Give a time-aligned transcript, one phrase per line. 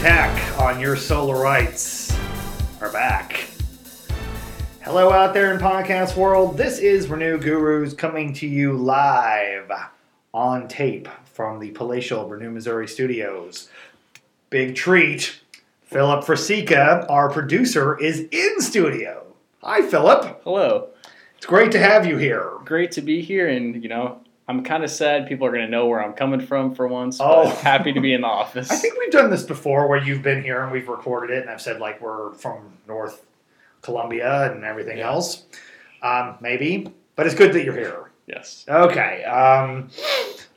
[0.00, 2.10] attack on your solar rights
[2.80, 3.44] are back.
[4.80, 6.56] Hello, out there in podcast world.
[6.56, 9.70] This is Renew Gurus coming to you live
[10.32, 13.68] on tape from the palatial Renew Missouri studios.
[14.48, 15.38] Big treat.
[15.82, 19.26] Philip Fracica, our producer, is in studio.
[19.62, 20.40] Hi, Philip.
[20.44, 20.88] Hello.
[21.36, 22.52] It's great to have you here.
[22.64, 25.70] Great to be here, and you know, I'm kind of sad people are going to
[25.70, 27.18] know where I'm coming from for once.
[27.20, 27.48] Oh.
[27.62, 28.68] Happy to be in the office.
[28.68, 31.50] I think we've done this before where you've been here and we've recorded it, and
[31.50, 33.24] I've said like we're from North
[33.82, 35.10] Columbia and everything Yeah.
[35.12, 35.44] else.
[36.02, 38.10] Um, maybe, but it's good that you're here.
[38.26, 38.64] yes.
[38.68, 39.88] Okay, um,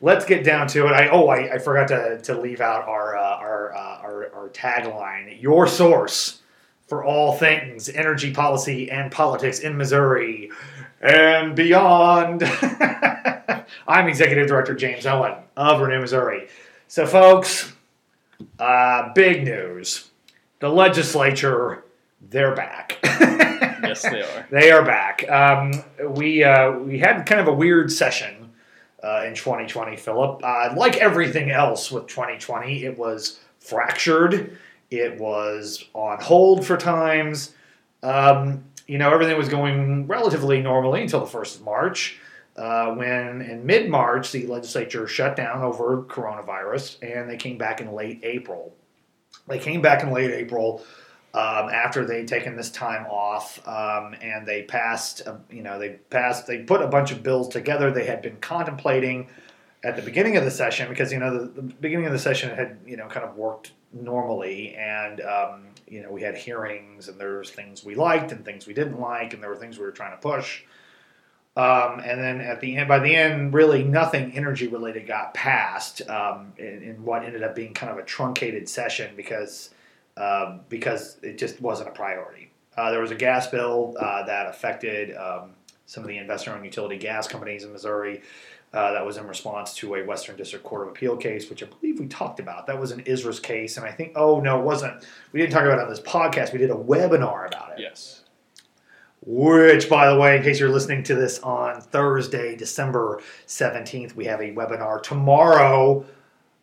[0.01, 0.91] let's get down to it.
[0.93, 4.49] I oh, I, I forgot to, to leave out our uh, our, uh, our our
[4.49, 6.41] tagline: your source
[6.87, 10.49] for all things energy policy and politics in Missouri
[11.01, 12.41] and beyond.
[13.88, 16.48] I'm Executive Director James Owen of Renew Missouri.
[16.87, 17.74] So, folks,
[18.60, 20.10] uh, big news:
[20.60, 21.84] the legislature
[22.21, 22.99] they're back.
[23.84, 24.48] Yes, they are.
[24.49, 25.29] They are back.
[25.29, 28.52] Um, we uh, we had kind of a weird session
[29.04, 30.41] uh, in 2020, Philip.
[30.43, 34.57] Uh, like everything else with 2020, it was fractured.
[34.90, 37.54] It was on hold for times.
[38.04, 42.20] Um, you know, everything was going relatively normally until the first of March,
[42.55, 47.82] uh, when in mid March the legislature shut down over coronavirus, and they came back
[47.82, 48.76] in late April.
[49.48, 50.84] They came back in late April
[51.34, 55.24] um, after they'd taken this time off, um, and they passed.
[55.26, 56.46] Uh, you know, they passed.
[56.46, 57.91] They put a bunch of bills together.
[57.91, 59.29] They had been contemplating
[59.84, 62.55] at the beginning of the session because you know the, the beginning of the session
[62.55, 67.19] had you know kind of worked normally, and um, you know we had hearings, and
[67.19, 69.91] there things we liked and things we didn't like, and there were things we were
[69.91, 70.63] trying to push.
[71.56, 76.07] Um, and then at the end, by the end, really nothing energy related got passed
[76.09, 79.69] um, in, in what ended up being kind of a truncated session because
[80.18, 82.52] um, because it just wasn't a priority.
[82.75, 85.52] Uh, there was a gas bill uh, that affected um,
[85.86, 88.22] some of the investor-owned utility gas companies in Missouri.
[88.74, 91.68] Uh, that was in response to a Western District Court of Appeal case, which I
[91.68, 92.66] believe we talked about.
[92.66, 95.06] That was an ISRS case, and I think oh no, it wasn't.
[95.31, 96.52] We didn't talk about it on this podcast.
[96.52, 97.80] We did a webinar about it.
[97.80, 98.22] Yes.
[99.25, 104.25] Which, by the way, in case you're listening to this on Thursday, December 17th, we
[104.25, 106.06] have a webinar tomorrow,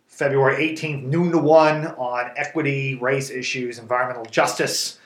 [0.09, 4.99] February 18th, noon to 1, on equity, race issues, environmental justice,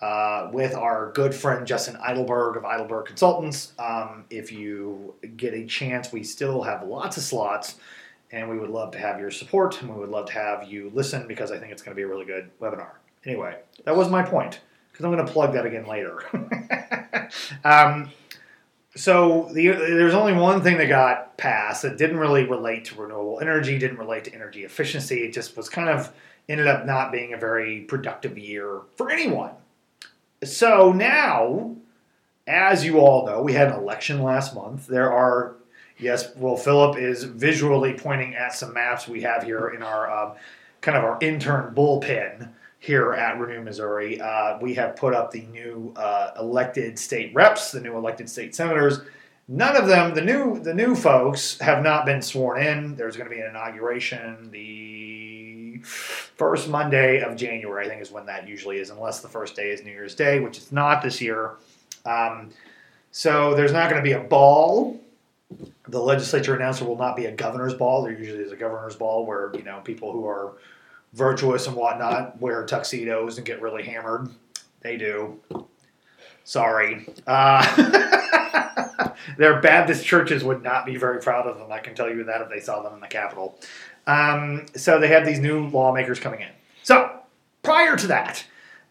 [0.00, 3.74] uh, with our good friend Justin Eidelberg of Eidelberg Consultants.
[3.78, 7.76] Um, if you get a chance, we still have lots of slots,
[8.30, 10.90] and we would love to have your support, and we would love to have you
[10.94, 12.92] listen because I think it's going to be a really good webinar.
[13.26, 14.60] Anyway, that was my point
[15.02, 16.22] because I'm going to plug that again later.
[17.64, 18.10] um,
[18.94, 23.40] so the, there's only one thing that got passed that didn't really relate to renewable
[23.40, 25.24] energy, didn't relate to energy efficiency.
[25.24, 26.12] It just was kind of
[26.48, 29.52] ended up not being a very productive year for anyone.
[30.44, 31.76] So now,
[32.46, 34.86] as you all know, we had an election last month.
[34.86, 35.56] There are,
[35.98, 40.32] yes, well, Philip is visually pointing at some maps we have here in our um,
[40.80, 42.50] kind of our intern bullpen
[42.82, 44.20] here at Renew Missouri.
[44.20, 48.56] Uh, we have put up the new uh, elected state reps, the new elected state
[48.56, 49.02] senators.
[49.46, 52.96] None of them, the new the new folks, have not been sworn in.
[52.96, 57.86] There's going to be an inauguration the first Monday of January.
[57.86, 60.40] I think is when that usually is, unless the first day is New Year's Day,
[60.40, 61.52] which is not this year.
[62.04, 62.50] Um,
[63.12, 65.00] so there's not going to be a ball.
[65.86, 68.02] The legislature announced will not be a governor's ball.
[68.02, 70.54] There usually is a governor's ball where you know people who are
[71.12, 74.28] virtuous and whatnot wear tuxedos and get really hammered.
[74.80, 75.40] They do.
[76.44, 77.06] Sorry.
[77.26, 81.70] Uh, their Baptist churches would not be very proud of them.
[81.70, 83.58] I can tell you that if they saw them in the Capitol.
[84.06, 86.48] Um, so they have these new lawmakers coming in.
[86.82, 87.20] So
[87.62, 88.44] prior to that,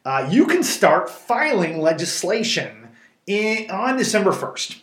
[0.06, 2.90] uh, you can start filing legislation
[3.28, 4.80] in, on December 1st.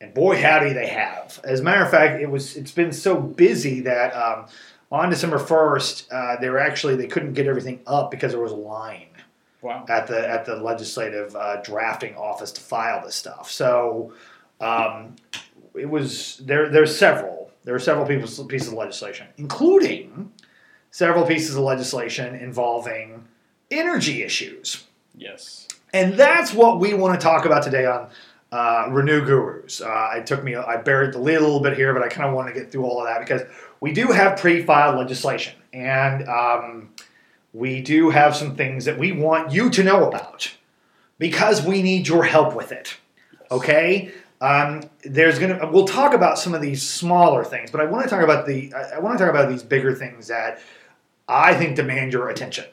[0.00, 1.40] And boy, howdy, they have.
[1.44, 4.46] As a matter of fact, it was it's been so busy that um,
[4.92, 8.52] on December 1st, uh, they were actually they couldn't get everything up because there was
[8.52, 9.06] a line
[9.62, 9.84] Wow.
[9.90, 13.50] at the at the legislative uh, drafting office to file this stuff.
[13.50, 14.14] So
[14.60, 15.16] um,
[15.74, 16.70] it was there.
[16.70, 17.50] There's several.
[17.64, 20.32] There are several pieces pieces of legislation, including
[20.90, 23.28] several pieces of legislation involving
[23.70, 25.68] energy issues, Yes.
[25.92, 28.08] and that's what we want to talk about today on.
[28.50, 29.80] Uh, Renew Gurus.
[29.80, 32.28] Uh, it took me, I buried the lead a little bit here, but I kind
[32.28, 33.42] of want to get through all of that because
[33.80, 35.54] we do have pre filed legislation.
[35.72, 36.90] And um,
[37.52, 40.52] we do have some things that we want you to know about
[41.18, 42.96] because we need your help with it.
[43.50, 44.12] Okay?
[44.40, 48.10] Um, there's gonna we'll talk about some of these smaller things, but I want to
[48.10, 50.60] talk about the I, I want to talk about these bigger things that
[51.28, 52.64] I think demand your attention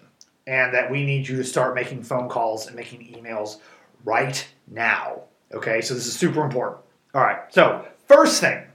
[0.45, 3.57] and that we need you to start making phone calls and making emails
[4.05, 5.23] right now.
[5.53, 6.81] Okay, so this is super important.
[7.13, 8.66] All right, so first thing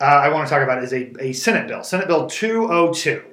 [0.00, 3.24] uh, I want to talk about is a, a Senate bill, Senate Bill 202.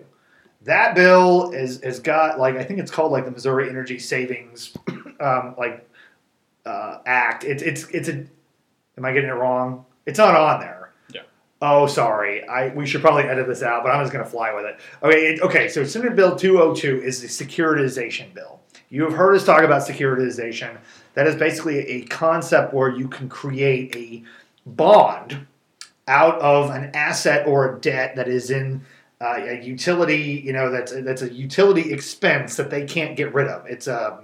[0.63, 4.75] That bill is has got like I think it's called like the Missouri Energy Savings
[5.19, 5.87] um, like
[6.65, 7.43] uh, Act.
[7.43, 8.25] It's it's it's a.
[8.97, 9.85] Am I getting it wrong?
[10.07, 10.91] It's not on there.
[11.13, 11.21] Yeah.
[11.61, 12.47] Oh, sorry.
[12.47, 14.79] I we should probably edit this out, but I'm just going to fly with it.
[15.03, 15.33] Okay.
[15.33, 15.69] It, okay.
[15.69, 18.59] So Senate Bill 202 is the securitization bill.
[18.89, 20.77] You have heard us talk about securitization.
[21.13, 24.23] That is basically a concept where you can create a
[24.65, 25.45] bond
[26.07, 28.81] out of an asset or a debt that is in
[29.21, 33.47] uh, a utility, you know, that's that's a utility expense that they can't get rid
[33.47, 33.65] of.
[33.65, 34.19] It's um,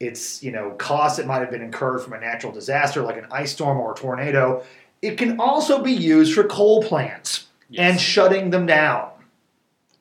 [0.00, 3.26] it's you know costs that might have been incurred from a natural disaster like an
[3.32, 4.62] ice storm or a tornado.
[5.02, 9.10] It can also be used for coal plants and shutting them down.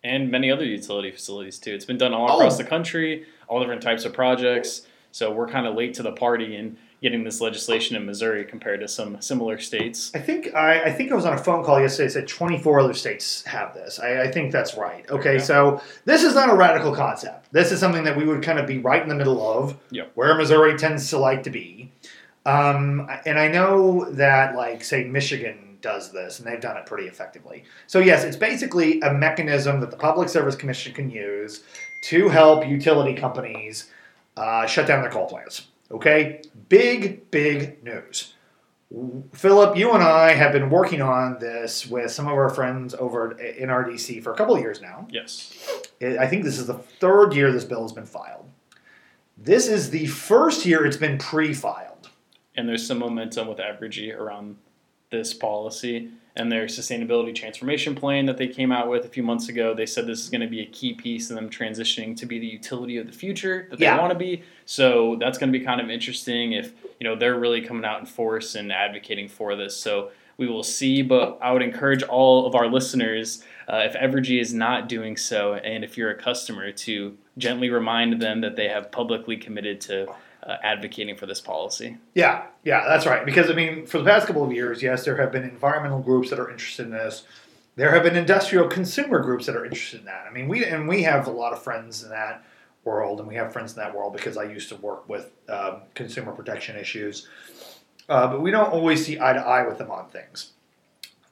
[0.03, 1.73] and many other utility facilities too.
[1.73, 2.35] It's been done all Oh.
[2.37, 4.83] across the country, all different types of projects.
[5.11, 8.79] So we're kind of late to the party in getting this legislation in Missouri compared
[8.79, 10.11] to some similar states.
[10.15, 12.07] I think I, I think I was on a phone call yesterday.
[12.07, 13.99] That said 24 other states have this.
[13.99, 15.07] I, I think that's right.
[15.09, 17.51] Okay, so this is not a radical concept.
[17.51, 20.11] This is something that we would kind of be right in the middle of, Yep.
[20.15, 21.91] where Missouri tends to like to be.
[22.45, 27.07] Um, and I know that, like, say, Michigan does this, and they've done it pretty
[27.07, 27.63] effectively.
[27.85, 31.63] So yes, it's basically a mechanism that the Public Service Commission can use
[32.05, 33.91] to help utility companies
[34.37, 35.67] uh, shut down their coal plants.
[35.91, 38.33] Okay, big, big news.
[39.33, 43.31] Philip, you and I have been working on this with some of our friends over
[43.31, 45.07] at NRDC for a couple of years now.
[45.09, 45.53] Yes.
[46.01, 48.45] I think this is the third year this bill has been filed.
[49.37, 52.09] This is the first year it's been pre-filed.
[52.55, 54.57] And there's some momentum with Evergy around
[55.09, 59.49] this policy and their sustainability transformation plan that they came out with a few months
[59.49, 59.73] ago.
[59.73, 62.37] They said this is going to be a key piece of them transitioning to be
[62.39, 63.99] the utility of the future that they Yeah.
[63.99, 64.43] want to be.
[64.65, 67.99] So that's going to be kind of interesting if you know they're really coming out
[67.99, 69.75] in force and advocating for this.
[69.75, 71.01] So we will see.
[71.01, 75.55] But I would encourage all of our listeners, uh, if Evergy is not doing so,
[75.55, 80.07] and if you're a customer, to gently remind them that they have publicly committed to
[80.47, 81.97] uh, advocating for this policy.
[82.15, 83.25] Yeah, yeah, that's right.
[83.25, 86.29] Because I mean, for the past couple of years, yes, there have been environmental groups
[86.29, 87.23] that are interested in this.
[87.75, 90.25] There have been industrial consumer groups that are interested in that.
[90.27, 92.43] I mean, we and we have a lot of friends in that
[92.83, 95.81] world, and we have friends in that world because I used to work with um,
[95.93, 97.27] consumer protection issues.
[98.09, 100.51] Uh, but we don't always see eye to eye with them on things.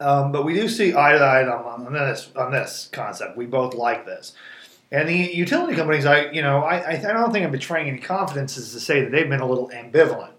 [0.02, 3.38] Um, but we do see eye to eye on, on this on this concept.
[3.38, 4.34] We both like this.
[4.92, 8.58] And the utility companies, I you know, I, I don't think I'm betraying any confidence
[8.58, 10.32] is to say that they've been a little ambivalent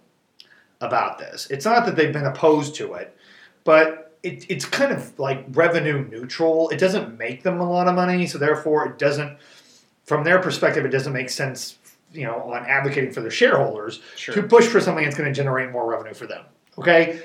[0.81, 1.47] about this.
[1.51, 3.17] It's not that they've been opposed to it,
[3.65, 6.69] but it, it's kind of like revenue neutral.
[6.71, 9.39] It doesn't make them a lot of money, so therefore it doesn't,
[10.05, 11.79] from their perspective, it doesn't make sense,
[12.13, 14.35] you know, on advocating for their shareholders Sure.
[14.35, 16.45] to push for something that's going to generate more revenue for them.
[16.79, 17.23] Okay.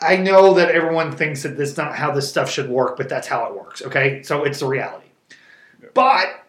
[0.00, 3.26] I know that everyone thinks that that's not how this stuff should work, but that's
[3.26, 3.82] how it works.
[3.82, 5.05] Okay, so it's the reality.
[5.96, 6.44] But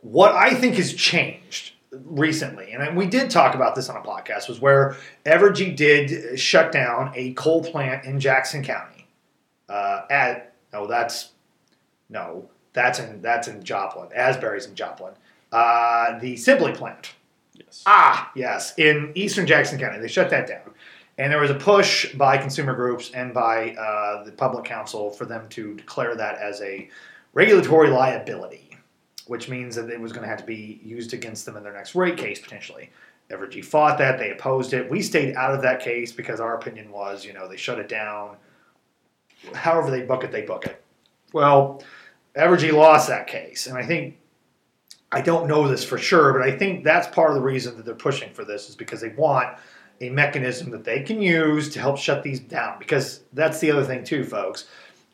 [0.00, 4.48] what I think has changed recently, and we did talk about this on a podcast,
[4.48, 4.96] was where
[5.26, 9.06] Evergy did shut down a coal plant in Jackson County.
[9.68, 11.32] Uh, at no, that's
[12.08, 14.08] no, that's in that's in Joplin.
[14.14, 15.12] Asbury's in Joplin.
[15.52, 17.12] Uh, the Sibley plant.
[17.52, 17.82] Yes.
[17.86, 20.00] Ah, yes, in eastern Jackson County.
[20.00, 20.72] They shut that down.
[21.18, 25.26] And there was a push by consumer groups and by uh, the public counsel for
[25.26, 26.88] them to declare that as a
[27.34, 28.63] regulatory liability,
[29.26, 31.72] which means that it was going to have to be used against them in their
[31.72, 32.90] next rate case potentially.
[33.30, 34.90] Evergy fought that, they opposed it.
[34.90, 37.88] We stayed out of that case because our opinion was, you know, they shut it
[37.88, 38.36] down.
[39.54, 40.82] However, they book it, they book it.
[41.32, 41.82] Well,
[42.36, 44.18] Evergy lost that case, and I think
[45.14, 47.86] I don't know this for sure, but I think that's part of the reason that
[47.86, 49.56] they're pushing for this is because they want
[50.00, 52.80] a mechanism that they can use to help shut these down.
[52.80, 54.66] Because that's the other thing, too, folks.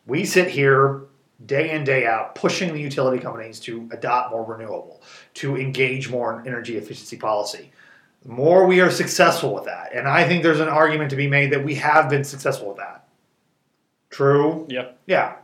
[0.06, 1.02] We sit here
[1.46, 5.02] day in, day out, pushing the utility companies to adopt more renewable,
[5.34, 7.70] to engage more in energy efficiency policy.
[8.22, 11.26] The more we are successful with that, and I think there's an argument to be
[11.26, 13.08] made that we have been successful with that.
[14.10, 14.66] True?
[14.68, 14.98] Yep.
[15.06, 15.36] Yeah.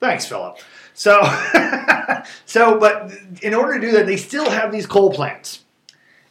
[0.00, 0.58] Thanks, Philip.
[0.94, 1.22] So,
[2.46, 5.64] so, but in order to do that, they still have these coal plants.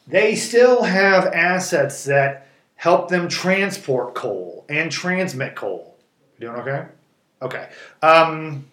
[0.08, 5.96] They still have assets that help them transport coal and transmit coal.
[6.38, 6.86] You doing okay?
[7.42, 7.70] Okay.
[8.02, 8.66] Um,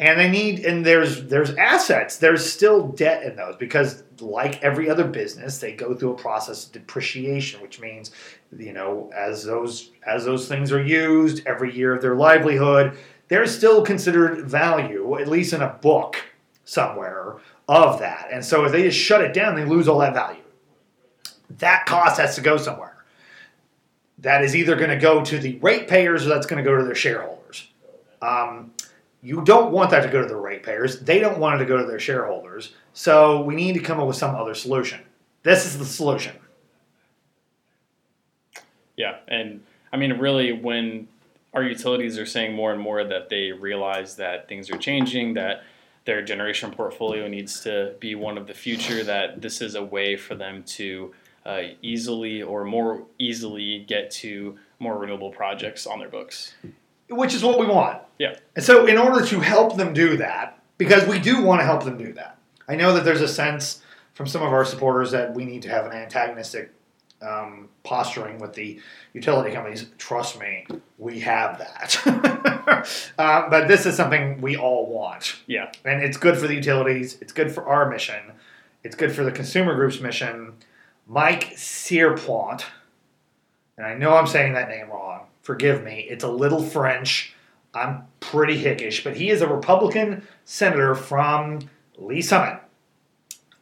[0.00, 2.16] and they need, and there's there's assets.
[2.16, 6.66] There's still debt in those because, like every other business, they go through a process
[6.66, 8.10] of depreciation, which means,
[8.56, 12.96] you know, as those as those things are used every year of their livelihood,
[13.28, 16.16] there's still considered value, at least in a book
[16.64, 17.36] somewhere,
[17.68, 18.30] of that.
[18.32, 20.42] And so if they just shut it down, they lose all that value.
[21.58, 23.04] That cost has to go somewhere.
[24.18, 26.84] That is either going to go to the ratepayers or that's going to go to
[26.84, 27.68] their shareholders.
[28.22, 28.72] Um,
[29.22, 31.00] you don't want that to go to the ratepayers.
[31.00, 32.74] They don't want it to go to their shareholders.
[32.92, 35.00] So we need to come up with some other solution.
[35.42, 36.36] This is the solution.
[38.96, 39.62] Yeah, and
[39.92, 41.08] I mean, really, when
[41.54, 45.64] our utilities are saying more and more that they realize that things are changing, that
[46.04, 50.16] their generation portfolio needs to be one of the future, that this is a way
[50.16, 51.14] for them to
[51.46, 56.54] uh, easily or more easily get to more renewable projects on their books.
[57.10, 58.00] Which is what we want.
[58.18, 58.36] Yeah.
[58.54, 61.84] And so, in order to help them do that, because we do want to help
[61.84, 62.38] them do that,
[62.68, 63.82] I know that there's a sense
[64.14, 66.72] from some of our supporters that we need to have an antagonistic
[67.22, 68.80] um, posturing with the
[69.12, 69.86] utility companies.
[69.98, 70.66] Trust me,
[70.98, 72.86] we have that.
[73.18, 75.36] uh, but this is something we all want.
[75.46, 75.70] Yeah.
[75.84, 78.32] And it's good for the utilities, it's good for our mission,
[78.84, 80.54] it's good for the consumer group's mission.
[81.06, 82.64] Mike Cierpiot,
[83.76, 85.09] and I know I'm saying that name wrong,
[85.42, 87.34] forgive me, it's a little French.
[87.74, 91.60] I'm pretty hickish, but he is a Republican senator from
[91.96, 92.60] Lee's Summit.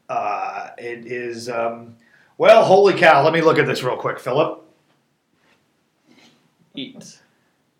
[0.08, 1.96] Uh, it is, um,
[2.38, 3.22] well, holy cow.
[3.22, 4.64] Let me look at this real quick, Philip.
[6.76, 7.18] Eight.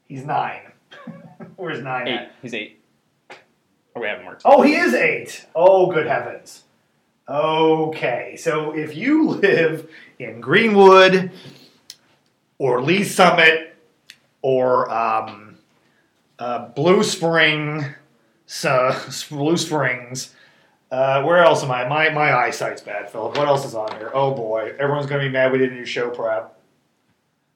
[0.07, 0.61] He's nine.
[1.57, 2.15] Where's nine Eight.
[2.15, 2.33] at?
[2.43, 2.81] He's eight.
[3.97, 4.43] Oh, we haven't marked.
[4.45, 5.47] Oh, he is eight.
[5.55, 6.65] Oh, good heavens.
[7.29, 9.89] Okay, so if you live
[10.19, 11.31] in Greenwood
[12.59, 13.68] or Lee's Summit
[14.43, 15.59] or um,
[16.39, 17.85] uh, Blue Spring,
[18.47, 18.97] so,
[19.31, 20.35] Blue Springs,
[20.91, 21.87] uh, where else am I?
[21.87, 23.37] My my eyesight's bad, Philip.
[23.37, 24.11] What else is on here?
[24.15, 26.59] Oh boy, everyone's gonna be mad we didn't do show prep.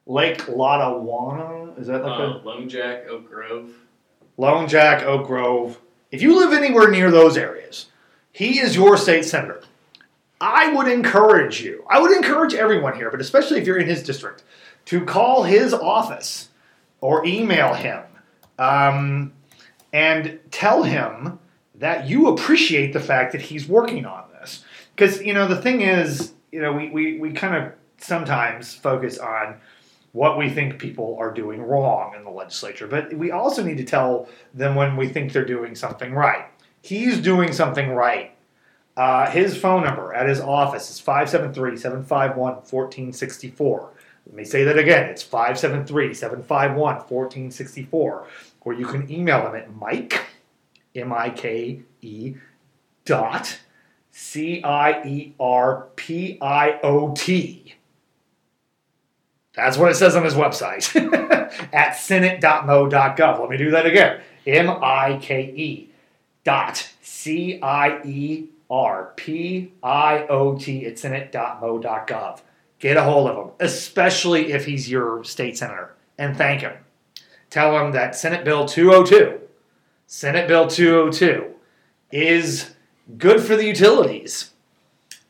[0.06, 3.70] Lake Lotawana, is that like a Uh, Lone Jack, Oak Grove.
[4.36, 5.78] Lone Jack, Oak Grove.
[6.10, 7.86] If you live anywhere near those areas,
[8.32, 9.62] he is your state senator.
[10.40, 14.02] I would encourage you, I would encourage everyone here, but especially if you're in his
[14.02, 14.42] district,
[14.86, 16.48] to call his office
[17.02, 18.02] or email him
[18.58, 19.32] um,
[19.92, 21.38] and tell him
[21.74, 24.64] that you appreciate the fact that he's working on this.
[24.94, 29.18] Because, you know, the thing is, you know, we, we, we kind of sometimes focus
[29.18, 29.56] on
[30.12, 33.84] what we think people are doing wrong in the legislature, but we also need to
[33.84, 36.46] tell them when we think they're doing something right.
[36.82, 38.36] He's doing something right.
[38.94, 43.90] Uh, his phone number at his office is 573 751 1464.
[44.26, 45.10] Let me say that again.
[45.10, 48.26] It's 573 751 1464.
[48.60, 50.20] Or you can email him at Mike,
[50.94, 52.34] M I K E,
[53.04, 53.58] dot
[54.10, 57.74] C I E R P I O T.
[59.54, 60.94] That's what it says on his website
[61.72, 63.40] at senate.mo.gov.
[63.40, 64.20] Let me do that again.
[64.46, 65.90] M I K E
[66.44, 72.40] dot C I E R P I O T at senate.mo.gov.
[72.82, 76.72] Get a hold of him, especially if he's your state senator, and thank him.
[77.48, 79.38] Tell him that Senate Bill 202,
[80.08, 81.54] Senate Bill 202,
[82.10, 82.74] is
[83.16, 84.50] good for the utilities.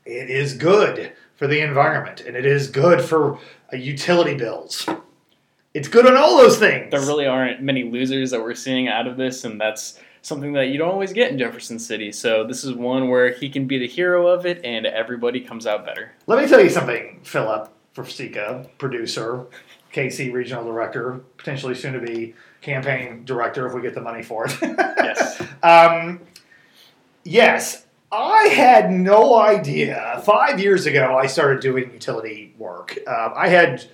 [0.06, 3.38] It is good for the environment, and it is good for
[3.70, 4.88] uh, utility bills.
[5.74, 6.90] It's good on all those things.
[6.90, 10.68] There really aren't many losers that we're seeing out of this, and that's something that
[10.68, 12.12] you don't always get in Jefferson City.
[12.12, 15.66] So this is one where he can be the hero of it, and everybody comes
[15.66, 16.12] out better.
[16.26, 19.46] Let me tell you something, Philip Fracica, producer,
[19.92, 24.46] KC regional director, potentially soon to be campaign director if we get the money for
[24.46, 24.56] it.
[25.02, 25.42] Yes.
[25.62, 26.20] um,
[27.24, 30.22] yes, I had no idea.
[30.24, 32.98] Five years ago, I started doing utility work.
[33.06, 33.84] Uh, I had,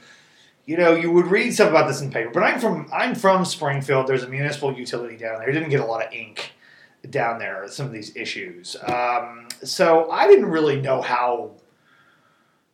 [0.69, 3.47] you know, you would read stuff about this in paper, but I'm from I'm from
[3.47, 4.07] Springfield.
[4.07, 5.51] There's a municipal utility down there.
[5.51, 6.53] Didn't get a lot of ink
[7.09, 7.67] down there.
[7.69, 11.53] Some of these issues, um, so I didn't really know how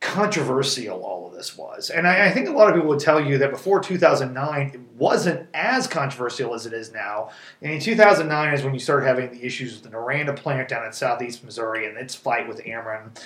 [0.01, 1.89] controversial all of this was.
[1.89, 4.81] And I, I, think a lot of people would tell you that before 2009, it
[4.99, 7.31] wasn't as controversial as it is now.
[7.63, 10.85] And in 2009 is when you start having the issues with the Noranda plant down
[10.85, 13.17] in southeast Missouri and its fight with Ameren.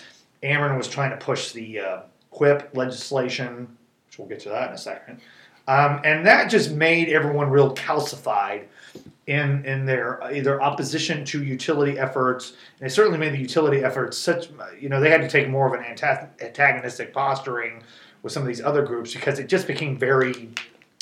[0.43, 2.01] Ameren was trying to push the uh,
[2.75, 3.78] legislation,
[4.19, 5.21] we'll get to that in a second.
[5.67, 8.65] Um, and that just made everyone real calcified
[9.27, 14.17] in in their either opposition to utility efforts, and it certainly made the utility efforts
[14.17, 14.49] such
[14.81, 17.83] you know they had to take more of an antagonistic posturing
[18.23, 20.51] with some of these other groups because it just became very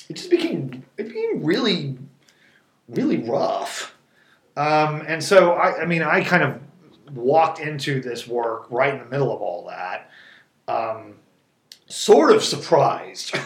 [0.08, 1.96] it just became it became really
[2.88, 3.94] really rough.
[4.56, 6.60] Um, and so I, I mean I kind of
[7.14, 10.10] walked into this work right in the middle of all that.
[10.66, 11.14] Um,
[11.86, 13.30] sort of surprised.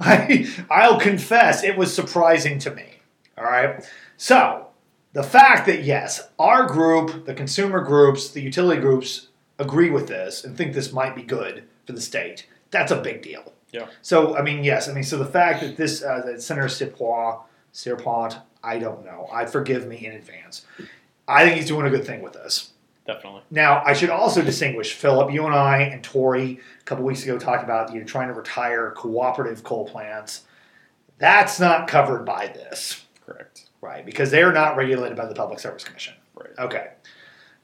[0.00, 3.00] I I'll confess it was surprising to me
[3.36, 3.84] All right.
[4.16, 4.68] So
[5.12, 10.44] the fact that yes, our group, the consumer groups, the utility groups agree with this
[10.44, 13.52] and think this might be good for the state, that's a big deal.
[13.72, 13.88] Yeah.
[14.02, 17.40] So I mean, yes, I mean, so the fact that this uh, that Senator Sipois,
[17.72, 19.28] Sirpont, I don't know.
[19.32, 20.66] I forgive me in advance.
[21.26, 22.72] I think he's doing a good thing with this.
[23.14, 23.42] Definitely.
[23.50, 25.32] Now, I should also distinguish Philip.
[25.32, 28.34] You and I and Tori a couple weeks ago talked about you know, trying to
[28.34, 30.42] retire cooperative coal plants.
[31.18, 33.66] That's not covered by this, Correct.
[33.80, 34.06] right?
[34.06, 36.14] Because they are not regulated by the Public Service Commission.
[36.36, 36.52] Right.
[36.56, 36.90] Okay,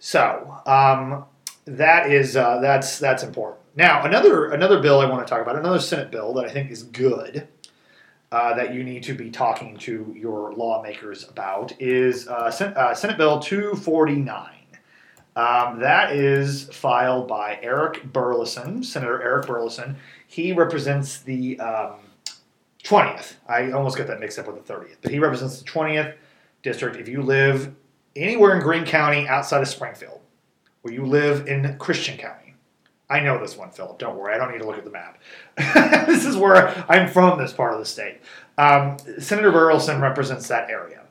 [0.01, 1.25] so um,
[1.65, 3.63] that is uh, that's that's important.
[3.77, 6.73] Now, another another bill I want to talk about, another Senate bill that I think
[6.73, 7.47] is good.
[8.33, 12.93] Uh, that you need to be talking to your lawmakers about is uh, Sen- uh,
[12.93, 14.56] Senate Bill 249.
[15.37, 19.97] Um, that is filed by Eric Burlison, Senator Eric Burlison.
[20.27, 21.97] He represents the um,
[22.83, 23.35] 20th.
[23.47, 26.15] I almost got that mixed up with the 30th, but he represents the 20th
[26.63, 26.97] district.
[26.97, 27.75] If you live
[28.17, 30.21] anywhere in Greene County outside of Springfield,
[30.83, 32.55] or you live in Christian County,
[33.11, 33.99] I know this one, Philip.
[33.99, 34.35] Don't worry.
[34.35, 35.19] I don't need to look at the map.
[36.07, 38.21] this is where I'm from, this part of the state.
[38.59, 41.06] Um, Senator Burlison represents that area.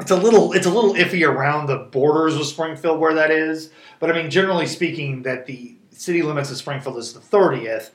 [0.00, 3.70] It's a little it's a little iffy around the borders of Springfield where that is,
[3.98, 7.90] but I mean generally speaking that the city limits of Springfield is the 30th,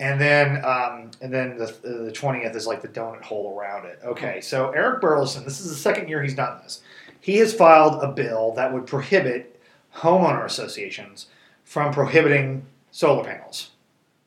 [0.00, 4.00] and then um, and then the the 20th is like the donut hole around it.
[4.04, 6.82] Okay, so Eric Burlison, this is the second year he's done this.
[7.20, 9.60] He has filed a bill that would prohibit
[9.96, 11.26] homeowner associations
[11.64, 13.70] from prohibiting solar panels.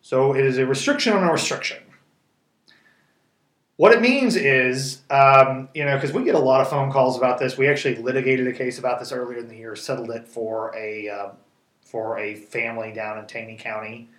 [0.01, 1.79] So it is a restriction on a restriction.
[3.77, 7.17] What it means is, um, you know, because we get a lot of phone calls
[7.17, 7.57] about this.
[7.57, 11.09] We actually litigated a case about this earlier in the year, settled it for a
[11.09, 11.29] uh,
[11.81, 14.09] for a family down in Taney County.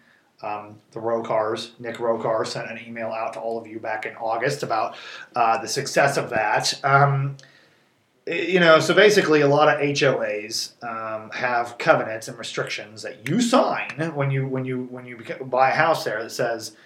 [0.42, 4.14] Um, the Rokars, Nick Rokar, sent an email out to all of you back in
[4.16, 4.94] August about
[5.34, 6.78] uh, the success of that.
[6.84, 7.38] Um,
[8.26, 13.40] you know, so basically, a lot of HOAs um, have covenants and restrictions that you
[13.40, 16.76] sign when you when you when you buy a house there that says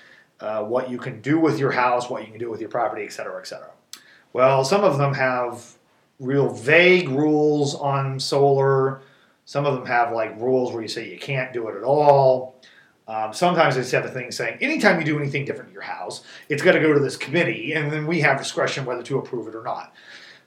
[0.41, 3.05] uh, what you can do with your house, what you can do with your property,
[3.05, 3.71] et cetera, et cetera.
[4.33, 5.77] Well, some of them have
[6.19, 9.03] real vague rules on solar.
[9.45, 12.57] Some of them have like rules where you say you can't do it at all.
[13.09, 16.23] Um, sometimes they have a thing saying anytime you do anything different to your house,
[16.49, 19.49] it's got to go to this committee, and then we have discretion whether to approve
[19.49, 19.93] it or not.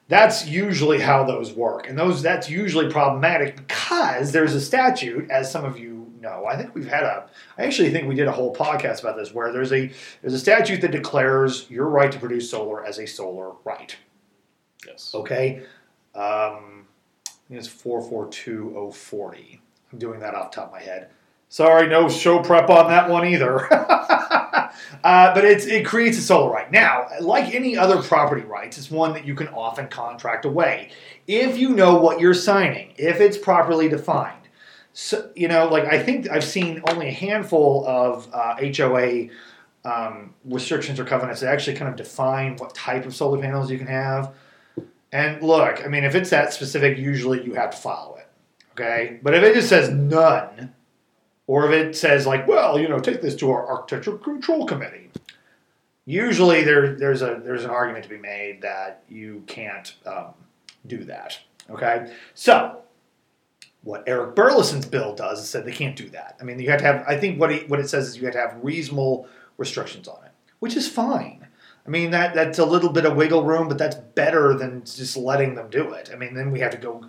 [0.08, 5.52] That's usually how those work, and those that's usually problematic because there's a statute, as
[5.52, 6.46] some of you know.
[6.48, 7.30] I think we've had a.
[7.58, 10.40] I actually think we did a whole podcast about this, where there's a there's a
[10.40, 13.96] statute that declares your right to produce solar as a solar right.
[14.88, 15.12] Yes.
[15.14, 15.60] Okay,
[16.16, 16.88] um,
[17.28, 19.62] I think it's four four two oh forty.
[19.92, 21.10] I'm doing that off the top of my head.
[21.54, 23.72] Sorry, no show prep on that one either.
[23.74, 24.72] uh,
[25.04, 26.72] but it's, it creates a solar right.
[26.72, 30.90] Now, like any other property rights, it's one that you can often contract away
[31.28, 34.43] if you know what you're signing, if it's properly defined.
[34.94, 39.28] So, you know, like I think I've seen only a handful of uh, HOA
[39.84, 43.78] um, restrictions or covenants that actually kind of define what type of solar panels you
[43.78, 44.34] can have.
[45.12, 48.28] And look, I mean, if it's that specific, usually you have to follow it.
[48.72, 49.20] Okay.
[49.22, 50.74] But if it just says none,
[51.48, 55.10] or if it says like, well, you know, take this to our architectural control committee.
[56.06, 60.34] Usually, there there's a there's an argument to be made that you can't um,
[60.86, 61.40] do that.
[61.70, 62.83] Okay, so
[63.84, 66.38] what Eric Burlison's bill does is said they can't do that.
[66.40, 67.06] I mean, you have to have.
[67.08, 70.24] I think what it, what it says is you have to have reasonable restrictions on
[70.26, 71.48] it, which is fine.
[71.86, 75.18] I mean that that's a little bit of wiggle room, but that's better than just
[75.18, 76.10] letting them do it.
[76.14, 77.06] I mean, then we have to go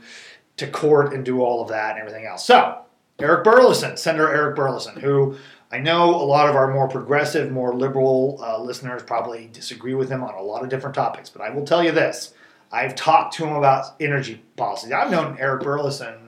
[0.57, 2.45] to court and do all of that and everything else.
[2.45, 2.81] So
[3.21, 5.37] Eric Burlison, Senator Eric Burlison, who
[5.71, 10.09] I know a lot of our more progressive, more liberal uh, listeners probably disagree with
[10.09, 12.35] him on a lot of different topics, but I will tell you this.
[12.73, 14.91] I've talked to him about energy policies.
[14.91, 16.24] I've known Eric Burlison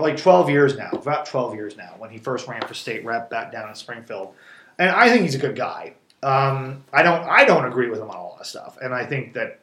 [0.00, 3.04] for like 12 years now, about 12 years now, when he first ran for state
[3.04, 4.34] rep back down in Springfield.
[4.78, 5.94] And I think he's a good guy.
[6.22, 9.06] Um, I don't I don't agree with him on a lot of stuff, and I
[9.06, 9.60] think that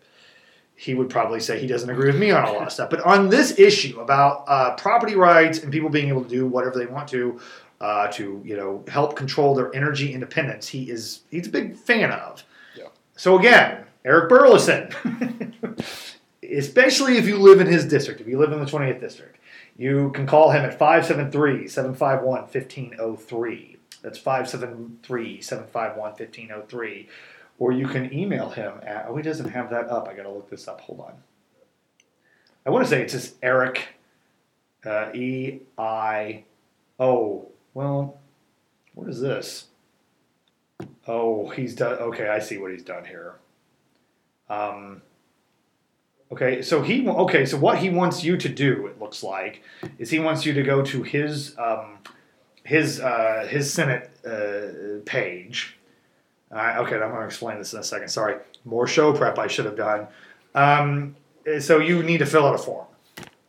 [0.75, 2.89] he would probably say he doesn't agree with me on a lot of stuff.
[2.89, 6.79] But on this issue about uh, property rights and people being able to do whatever
[6.79, 7.39] they want to
[7.79, 12.11] uh, to you know help control their energy independence, he is he's a big fan
[12.11, 12.43] of.
[12.75, 12.87] Yeah.
[13.15, 14.91] So again, Eric Burlison,
[16.43, 19.37] especially if you live in his district, if you live in the 20th district,
[19.77, 23.77] you can call him at 573 751 1503.
[24.01, 27.09] That's 573 751 1503
[27.59, 30.07] or you can email him at oh he doesn't have that up.
[30.07, 30.81] I gotta look this up.
[30.81, 31.13] Hold on.
[32.65, 33.87] I want to say it's just eric
[34.85, 36.43] uh, e i
[36.99, 38.17] oh well
[38.93, 39.65] what is this?
[41.07, 43.35] Oh he's done okay i see what he's done here.
[44.49, 45.01] Um,
[46.31, 49.61] okay, so he okay, so what he wants you to do, it looks like,
[49.97, 51.99] is he wants you to go to his um,
[52.63, 55.77] his uh, his Senate uh, page.
[56.51, 58.07] Uh, okay, I'm going to explain this in a second.
[58.07, 60.07] Sorry, more show prep I should have done.
[60.55, 61.15] Um,
[61.59, 62.87] so you need to fill out a form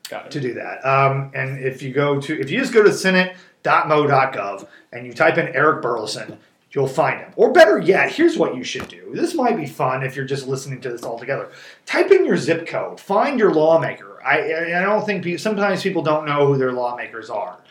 [0.09, 0.85] Got to do that.
[0.87, 5.37] Um, and if you go to, if you just go to senate.mo.gov and you type
[5.37, 6.39] in Eric Burlison,
[6.73, 7.33] you'll find him.
[7.37, 9.11] Or better yet, here's what you should do.
[9.15, 11.51] This might be fun if you're just listening to this all together.
[11.87, 13.01] Type in your zip code.
[13.01, 14.23] Find your lawmaker.
[14.25, 17.63] I, I don't think people, sometimes people don't know who their lawmakers are.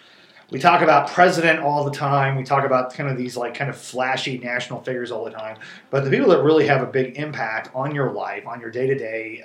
[0.50, 2.38] We talk about president all the time.
[2.38, 5.58] We talk about kind of these like kind of flashy national figures all the time.
[5.90, 8.88] But the people that really have a big impact on your life, on your day
[8.88, 9.44] to day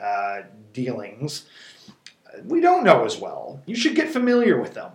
[0.72, 1.46] dealings,
[2.44, 3.60] we don't know as well.
[3.66, 4.92] You should get familiar with them.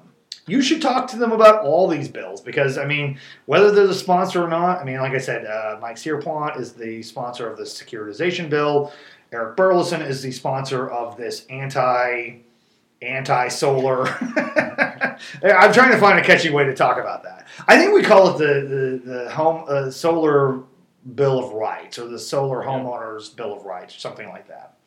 [0.47, 3.93] You should talk to them about all these bills because, I mean, whether they're the
[3.93, 7.57] sponsor or not, I mean, like I said, uh, Mike Cierpiot is the sponsor of
[7.57, 8.93] the securitization bill.
[9.33, 12.37] Eric Burlison is the sponsor of this anti
[13.01, 14.07] anti solar.
[15.43, 17.45] I'm trying to find a catchy way to talk about that.
[17.67, 20.61] I think we call it the the, the home uh, solar
[21.15, 22.69] bill of rights or the solar Yeah.
[22.69, 24.77] homeowners bill of rights or something like that.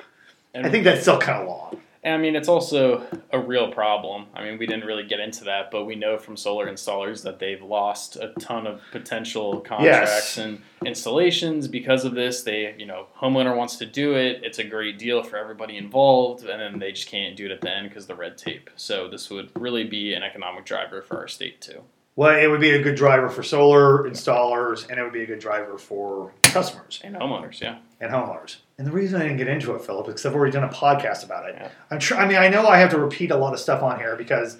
[0.54, 1.80] And, I think that's still kind of long.
[2.02, 4.26] And I mean, it's also a real problem.
[4.34, 7.38] I mean, we didn't really get into that, but we know from solar installers that
[7.38, 12.42] they've lost a ton of potential contracts and installations because of this.
[12.42, 14.40] They, you know, homeowner wants to do it.
[14.42, 17.60] It's a great deal for everybody involved, and then they just can't do it at
[17.60, 18.70] the end because the red tape.
[18.76, 21.82] So this would really be an economic driver for our state too.
[22.16, 25.26] Well, it would be a good driver for solar installers, and it would be a
[25.26, 27.78] good driver for customers And homeowners, yeah.
[28.00, 28.56] and homeowners.
[28.80, 30.72] And the reason I didn't get into it, Philip, is because I've already done a
[30.72, 31.54] podcast about it.
[31.54, 31.68] Yeah.
[31.90, 33.98] I'm tr- I mean, I know I have to repeat a lot of stuff on
[33.98, 34.56] here because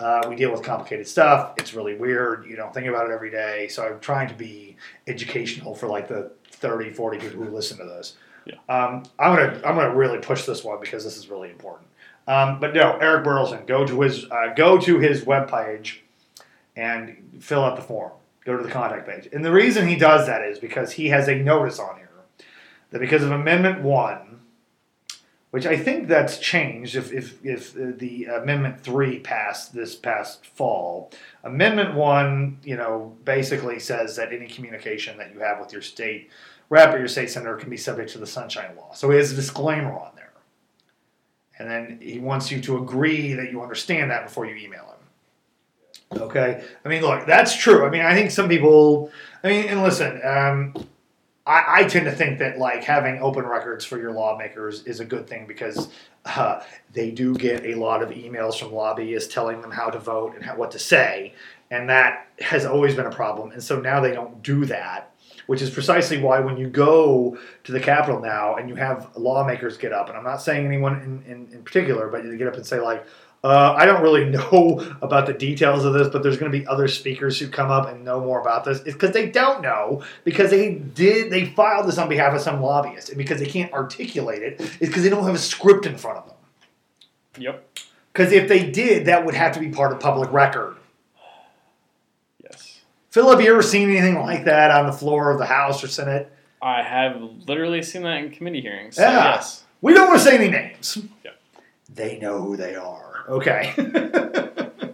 [0.00, 1.54] uh, we deal with complicated stuff.
[1.56, 2.44] It's really weird.
[2.44, 3.68] You don't think about it every day.
[3.68, 7.84] So I'm trying to be educational for like the 30, 40 people who listen to
[7.84, 8.18] this.
[8.44, 8.56] Yeah.
[8.68, 11.88] Um, I'm gonna I'm gonna really push this one because this is really important.
[12.28, 16.00] Um, but no, Eric Burlison, go to his uh, go to his webpage
[16.76, 18.12] and fill out the form.
[18.44, 19.26] Go to the contact page.
[19.32, 22.03] And the reason he does that is because he has a notice on here
[22.94, 24.38] that because of Amendment 1,
[25.50, 30.46] which I think that's changed if, if, if uh, the Amendment 3 passed this past
[30.46, 31.10] fall,
[31.42, 36.30] Amendment 1, you know, basically says that any communication that you have with your state
[36.68, 38.92] rep or your state senator can be subject to the Sunshine Law.
[38.94, 40.30] So he has a disclaimer on there.
[41.58, 46.20] And then he wants you to agree that you understand that before you email him.
[46.22, 46.62] Okay.
[46.84, 47.84] I mean, look, that's true.
[47.84, 49.10] I mean, I think some people.
[49.42, 50.74] I mean, and listen, um,
[51.46, 55.04] I, I tend to think that like having open records for your lawmakers is a
[55.04, 55.88] good thing because
[56.24, 60.34] uh, they do get a lot of emails from lobbyists telling them how to vote
[60.34, 61.34] and how, what to say,
[61.70, 63.52] and that has always been a problem.
[63.52, 65.10] And so now they don't do that.
[65.46, 69.76] Which is precisely why when you go to the Capitol now and you have lawmakers
[69.76, 72.54] get up, and I'm not saying anyone in, in, in particular, but they get up
[72.54, 73.04] and say, like,
[73.44, 76.66] uh, I don't really know about the details of this, but there's going to be
[76.66, 78.78] other speakers who come up and know more about this.
[78.80, 82.60] It's because they don't know because they did they filed this on behalf of some
[82.62, 85.96] lobbyist, and because they can't articulate it, it's because they don't have a script in
[85.98, 86.36] front of them.
[87.38, 87.78] Yep.
[88.12, 90.76] Because if they did, that would have to be part of public record.
[92.42, 92.80] Yes.
[93.10, 95.88] Phil, have you ever seen anything like that on the floor of the House or
[95.88, 96.30] Senate?
[96.62, 98.96] I have literally seen that in committee hearings.
[98.96, 99.34] So Yeah.
[99.34, 99.64] yes.
[99.82, 100.96] We don't want to say any names.
[101.24, 101.32] Yeah.
[101.92, 103.13] They know who they are.
[103.28, 103.72] Okay.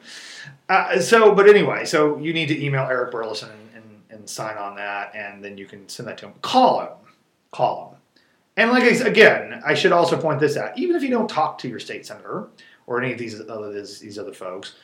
[0.69, 4.57] uh, so, but anyway, so you need to email Eric Burlison and, and, and sign
[4.57, 6.35] on that, and then you can send that to him.
[6.43, 6.93] Call him.
[7.51, 8.01] Call him.
[8.57, 10.77] And like I said, again, I should also point this out.
[10.79, 12.49] Even if you don't talk to your state senator
[12.87, 14.75] or any of these other these, these other folks,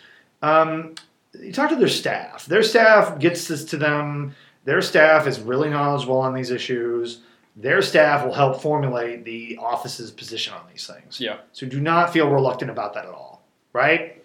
[0.42, 0.94] um,
[1.40, 2.46] you talk to their staff.
[2.46, 4.34] Their staff gets this to them.
[4.64, 7.20] Their staff is really knowledgeable on these issues.
[7.54, 11.20] Their staff will help formulate the office's position on these things.
[11.20, 11.38] Yeah.
[11.52, 13.35] So do not feel reluctant about that at all,
[13.76, 14.24] right?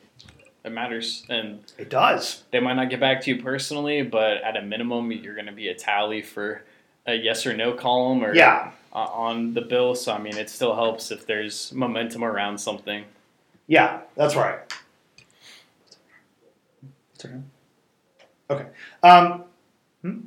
[0.64, 1.26] It matters.
[1.30, 2.44] And It does.
[2.52, 5.52] they might not get back to you personally, but at a minimum, you're going to
[5.52, 6.64] be a tally for
[7.06, 8.72] a yes or no column or Yeah.
[8.94, 9.94] uh, on the bill.
[9.96, 13.04] So, I mean, it still helps if there's momentum around something.
[13.68, 14.60] Yeah, that's right.
[18.50, 18.66] Okay.
[19.04, 19.44] Um,
[20.02, 20.20] hmm?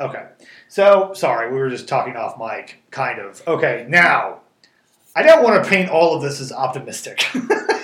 [0.00, 0.26] Okay.
[0.68, 3.42] So, sorry, we were just talking off mic, kind of.
[3.46, 4.40] Okay, now,
[5.14, 7.24] I don't want to paint all of this as optimistic.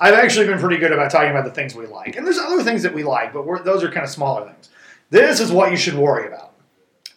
[0.00, 2.16] I've actually been pretty good about talking about the things we like.
[2.16, 4.70] And there's other things that we like, but we're, those are kind of smaller things.
[5.10, 6.52] This is what you should worry about.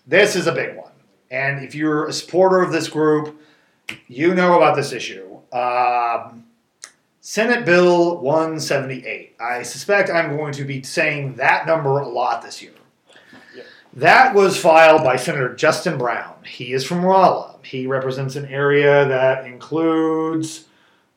[0.06, 0.92] This is a big one.
[1.32, 3.40] And if you're a supporter of this group,
[4.08, 5.38] you know about this issue.
[5.52, 6.46] Um,
[7.22, 9.36] Senate Bill 178.
[9.40, 12.72] I suspect I'm going to be saying that number a lot this year.
[13.94, 16.44] That was filed by Senator Justin Brown.
[16.46, 17.58] He is from Rolla.
[17.64, 20.66] He represents an area that includes,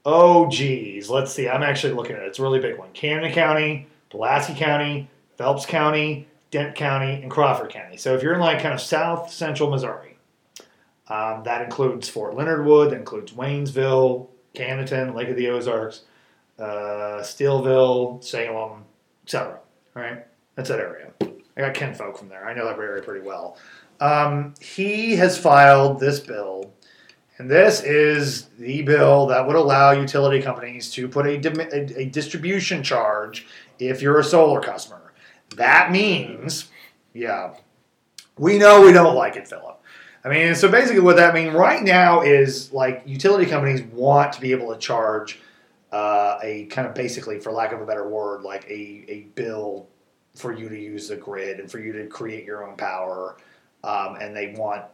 [0.04, 1.48] oh geez, let's see.
[1.48, 2.28] I'm actually looking at it.
[2.28, 2.90] It's a really big one.
[2.92, 7.96] Camden County, Pulaski County, Phelps County, Dent County, and Crawford County.
[7.96, 10.18] So if you're in like kind of south central Missouri,
[11.08, 16.02] um, that includes Fort Leonard Wood, that includes Waynesville, Camden, Lake of the Ozarks,
[16.58, 18.84] uh, Steelville, Salem,
[19.24, 19.58] etc.
[19.96, 21.10] All right, that's that area.
[21.56, 22.46] I got Ken Folk from there.
[22.46, 23.58] I know that area pretty well.
[24.00, 26.72] Um, he has filed this bill,
[27.38, 32.00] and this is the bill that would allow utility companies to put a, dim- a,
[32.00, 33.46] a distribution charge
[33.78, 35.12] if you're a solar customer.
[35.56, 36.70] That means,
[37.14, 37.54] yeah,
[38.38, 39.80] we know we don't like it, Philip.
[40.24, 44.40] I mean, so basically, what that means right now is like utility companies want to
[44.40, 45.40] be able to charge
[45.90, 49.88] uh, a kind of basically, for lack of a better word, like a, a bill
[50.36, 53.36] for you to use the grid and for you to create your own power.
[53.84, 54.84] Um, and they want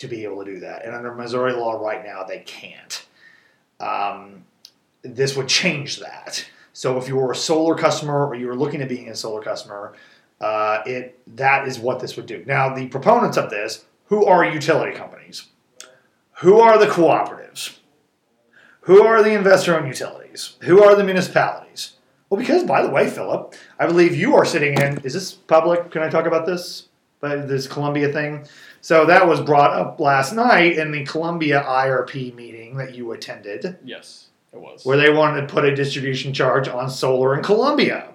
[0.00, 0.84] to be able to do that.
[0.84, 3.06] And under Missouri law right now, they can't.
[3.78, 4.44] Um,
[5.02, 6.44] this would change that.
[6.72, 9.42] So if you were a solar customer or you were looking at being a solar
[9.42, 9.94] customer,
[10.40, 12.42] uh, it that is what this would do.
[12.46, 15.46] Now, the proponents of this, who are utility companies?
[16.38, 17.76] Who are the cooperatives?
[18.82, 20.56] Who are the investor-owned utilities?
[20.62, 21.92] Who are the municipalities?
[22.30, 24.98] Well, because by the way, Philip, I believe you are sitting in.
[25.04, 25.90] Is this public?
[25.90, 26.88] Can I talk about this?
[27.20, 28.46] But this Columbia thing.
[28.80, 33.78] So that was brought up last night in the Columbia IRP meeting that you attended,
[33.84, 34.84] Yes, it was.
[34.84, 38.08] where they wanted to put a distribution charge on solar in Columbia.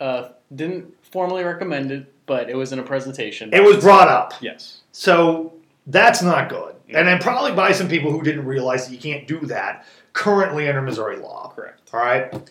[0.00, 3.52] Uh, didn't formally recommend it, but it was in a presentation.
[3.52, 4.32] It was brought up.
[4.40, 4.80] Yes.
[4.92, 5.52] So
[5.86, 6.74] that's not good.
[6.88, 10.68] And then probably by some people who didn't realize that you can't do that currently
[10.68, 11.50] under Missouri law.
[11.56, 11.90] Correct.
[11.94, 12.50] All right.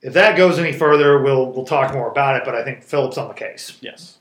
[0.00, 2.42] If that goes any further, we'll we'll talk more about it.
[2.44, 3.76] But I think Philip's on the case.
[3.82, 4.18] Yes.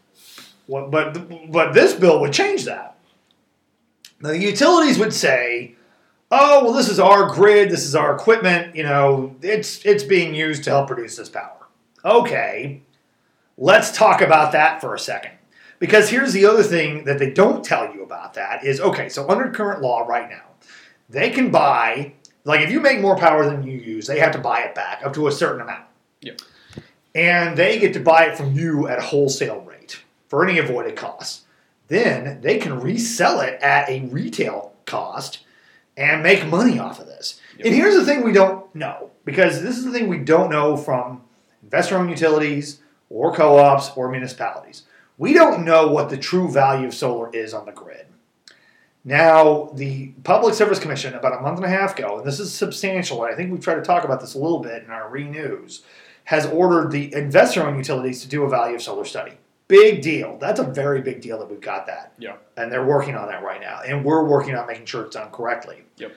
[0.71, 2.95] What, but but this bill would change that.
[4.21, 5.75] Now the utilities would say,
[6.31, 7.69] "Oh, well, this is our grid.
[7.69, 8.73] This is our equipment.
[8.73, 11.67] You know, it's it's being used to help produce this power."
[12.05, 12.84] Okay,
[13.57, 15.34] let's talk about that for a second.
[15.79, 19.10] Because here's the other thing that they don't tell you about that is okay.
[19.10, 20.45] So under current law right now,
[21.10, 22.13] they can buy
[22.45, 25.05] like if you make more power than you use, they have to buy it back
[25.05, 25.84] up to a certain amount.
[26.21, 26.39] Yep.
[27.13, 29.81] And they get to buy it from you at a wholesale rate
[30.32, 31.41] for any avoided costs.
[31.89, 35.39] Then they can resell it at a retail cost
[35.98, 37.41] and make money off of this.
[37.58, 37.65] Yep.
[37.65, 40.78] And here's the thing we don't know because this is the thing we don't know
[40.78, 41.22] from
[41.63, 44.84] investor-owned utilities or co-ops or municipalities.
[45.17, 48.06] We don't know what the true value of solar is on the grid.
[49.04, 52.54] Now, the Public Service Commission, about a month and a half ago, and this is
[52.54, 55.10] substantial, and I think we've tried to talk about this a little bit in our
[55.10, 55.84] renews,
[56.24, 59.34] has ordered the investor owned utilities to do a value of solar study.
[59.71, 60.38] Big deal.
[60.38, 62.13] That's a very big deal that we've got that.
[62.19, 62.36] Yeah.
[62.57, 63.81] And they're working on that right now.
[63.88, 65.84] And we're working on making sure it's done correctly.
[65.97, 66.12] Yep.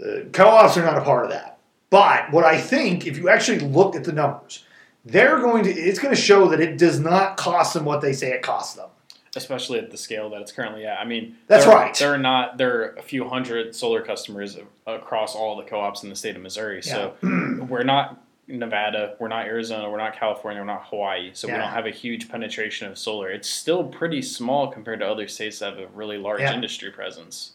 [0.00, 1.58] Uh, co ops are not a part of that.
[1.90, 4.64] But what I think, if you actually look at the numbers,
[5.04, 8.12] they're going to, it's going to show that it does not cost them what they
[8.12, 8.88] say it costs them.
[9.36, 10.98] Especially at the scale that it's currently at.
[10.98, 11.94] I mean, That's there- right.
[11.94, 16.08] There are not there are a few hundred solar customers across all the co-ops in
[16.08, 16.82] the state of Missouri.
[16.82, 21.30] So we're not Nevada, we're not Arizona, we're not California, we're not Hawaii.
[21.32, 23.28] So we don't have a huge penetration of solar.
[23.28, 26.54] It's still pretty small compared to other states that have a really large Yeah.
[26.54, 27.52] industry presence.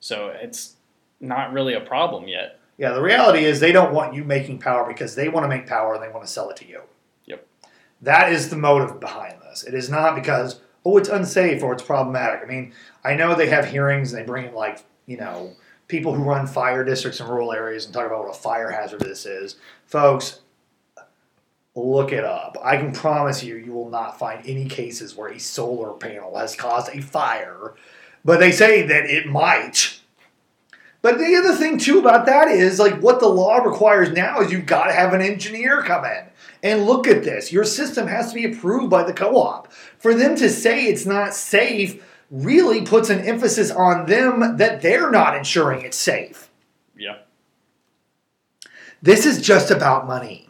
[0.00, 0.76] So it's
[1.18, 2.58] not really a problem yet.
[2.76, 5.66] Yeah, the reality is they don't want you making power because they want to make
[5.66, 6.82] power and they want to sell it to you.
[7.24, 7.46] Yep.
[8.02, 9.62] That is the motive behind this.
[9.62, 12.40] It is not because, oh, it's unsafe or it's problematic.
[12.42, 15.52] I mean, I know they have hearings and they bring in, like, you know,
[15.88, 19.00] people who run fire districts in rural areas and talk about what a fire hazard
[19.00, 19.56] this is.
[19.86, 20.40] Folks,
[21.74, 22.56] look it up.
[22.62, 26.56] I can promise you, you will not find any cases where a solar panel has
[26.56, 27.74] caused a fire,
[28.24, 30.00] but they say that it might.
[31.02, 34.50] But the other thing too about that is like what the law requires now is
[34.50, 36.24] you've got to have an engineer come in
[36.62, 37.52] and look at this.
[37.52, 39.70] Your system has to be approved by the co-op.
[39.98, 45.10] For them to say it's not safe really puts an emphasis on them that they're
[45.10, 46.50] not ensuring it's safe.
[46.96, 47.18] Yeah.
[49.02, 50.48] This is just about money.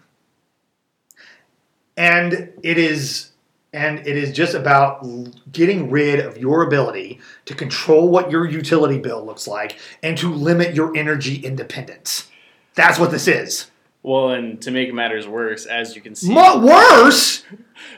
[1.96, 3.30] And it is
[3.72, 5.04] and it is just about
[5.50, 10.32] getting rid of your ability to control what your utility bill looks like and to
[10.32, 12.30] limit your energy independence.
[12.74, 13.72] That's what this is.
[14.04, 17.42] Well, and to make matters worse, as you can see What worse?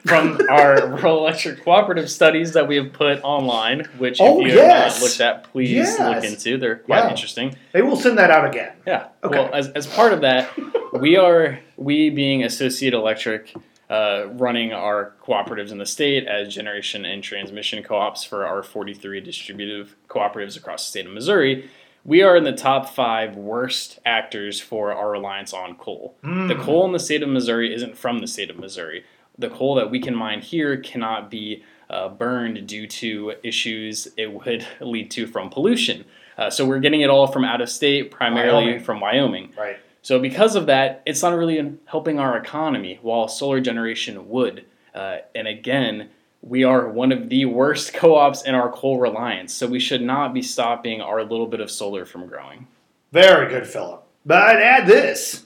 [0.06, 4.54] from our rural electric cooperative studies that we have put online, which if Oh, you
[4.54, 4.94] yes.
[4.94, 5.98] have not looked at, please Yes.
[5.98, 6.58] look into.
[6.58, 7.10] They're quite Yeah.
[7.10, 7.56] interesting.
[7.72, 8.70] They will send that out again.
[8.86, 9.08] Yeah.
[9.24, 9.36] Okay.
[9.36, 10.48] Well, as, as part of that,
[10.92, 13.52] we are we being Associate Electric
[13.90, 19.20] uh, running our cooperatives in the state as generation and transmission co-ops for our 43
[19.20, 21.68] distributive cooperatives across the state of Missouri,
[22.06, 26.14] we are in the top five worst actors for our reliance on coal.
[26.22, 26.46] Mm.
[26.48, 29.04] The coal in the state of Missouri isn't from the state of Missouri.
[29.36, 34.32] The coal that we can mine here cannot be uh, burned due to issues it
[34.32, 36.04] would lead to from pollution.
[36.38, 38.84] Uh, so we're getting it all from out of state, primarily Wyoming.
[38.84, 39.52] from Wyoming.
[39.58, 39.78] Right.
[40.02, 44.64] So because of that, it's not really helping our economy, while solar generation would.
[44.94, 46.10] Uh, and again,
[46.46, 50.32] we are one of the worst co-ops in our coal reliance, so we should not
[50.32, 52.66] be stopping our little bit of solar from growing.
[53.12, 54.04] Very good, Philip.
[54.24, 55.44] But I'd add this.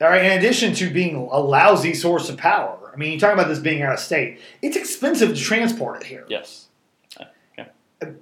[0.00, 3.32] All right, in addition to being a lousy source of power, I mean, you talk
[3.32, 6.24] about this being out of state, it's expensive to transport it here.
[6.28, 6.66] Yes.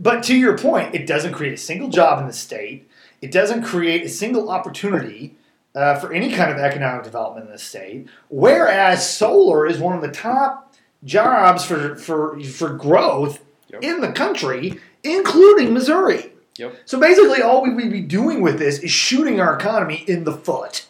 [0.00, 2.88] But to your point, it doesn't create a single job in the state.
[3.20, 5.36] It doesn't create a single opportunity
[5.74, 8.08] uh, for any kind of economic development in the state.
[8.28, 13.40] Whereas solar is one of the top jobs for for for growth
[13.72, 13.82] Yep.
[13.82, 16.32] in the country, including Missouri.
[16.56, 16.76] Yep.
[16.84, 20.32] So basically, all we would be doing with this is shooting our economy in the
[20.32, 20.86] foot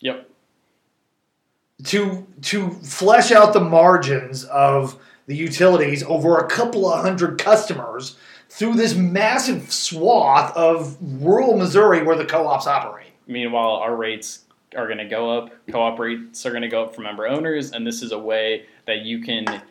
[0.00, 0.28] Yep.
[1.84, 8.16] to to flesh out the margins of the utilities over a couple of hundred customers
[8.48, 13.08] through this massive swath of rural Missouri where the co-ops operate.
[13.26, 14.43] Meanwhile, our rates
[14.76, 15.50] are going to go up.
[15.70, 18.66] Co-op rates are going to go up for member owners, and this is a way
[18.86, 19.62] that you can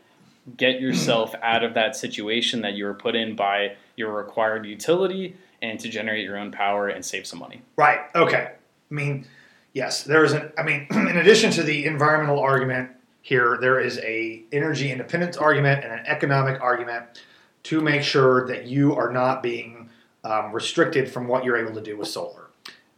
[0.58, 5.36] get yourself out of that situation that you were put in by your required utility
[5.62, 7.62] and to generate your own power and save some money.
[7.78, 8.00] Right.
[8.14, 8.52] Okay.
[8.92, 9.26] I mean,
[9.74, 10.52] yes, there is an.
[10.58, 15.84] I mean, in addition to the environmental argument here, there is a energy independence argument
[15.84, 17.24] and an economic argument
[17.64, 19.90] to make sure that you are not being
[20.26, 22.50] um, restricted from what you're able to do with solar.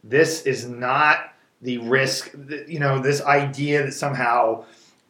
[0.02, 2.32] This is not the risk.
[2.66, 4.64] You know, this idea that somehow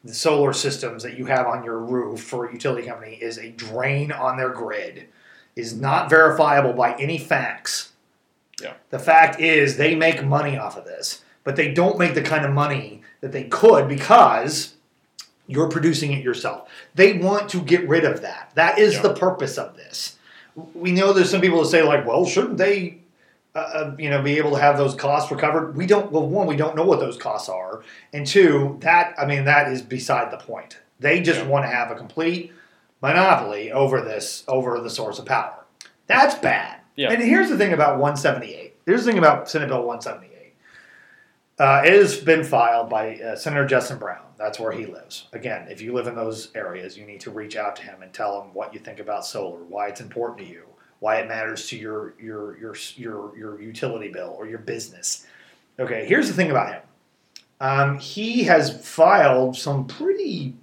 [0.05, 3.51] the solar systems that you have on your roof for a utility company is a
[3.51, 5.09] drain on their grid
[5.57, 7.93] is not verifiable by any facts.
[8.63, 8.75] Yeah.
[8.91, 12.45] The fact is, they make money off of this, but they don't make the kind
[12.45, 14.75] of money that they could because
[15.47, 16.69] you're producing it yourself.
[16.95, 18.51] They want to get rid of that.
[18.55, 19.03] That is Yeah.
[19.03, 20.17] the purpose of this.
[20.75, 22.99] We know there's some people that say like, well, shouldn't they,
[23.57, 25.77] uh, uh, you know, be able to have those costs recovered?
[25.77, 26.13] We don't.
[26.13, 29.73] Well, one, we don't know what those costs are, and two, that I mean, that
[29.73, 30.79] is beside the point.
[31.01, 31.47] They just Yeah.
[31.47, 32.53] want to have a complete
[33.03, 35.65] monopoly over this, over the source of power.
[36.07, 36.81] That's bad.
[36.97, 37.13] Yeah.
[37.13, 38.75] And here's the thing about 178.
[38.87, 40.55] Here's the thing about Senate Bill 178.
[41.59, 44.23] Uh, it has been filed by uh, Senator Justin Brown.
[44.39, 45.27] That's where he lives.
[45.33, 48.13] Again, if you live in those areas, you need to reach out to him and
[48.13, 50.65] tell him what you think about solar, why it's important to you,
[51.01, 55.27] why it matters to your your your your your utility bill or your business.
[55.79, 56.83] Okay, here's the thing about him.
[57.61, 60.55] Um, he has filed some pretty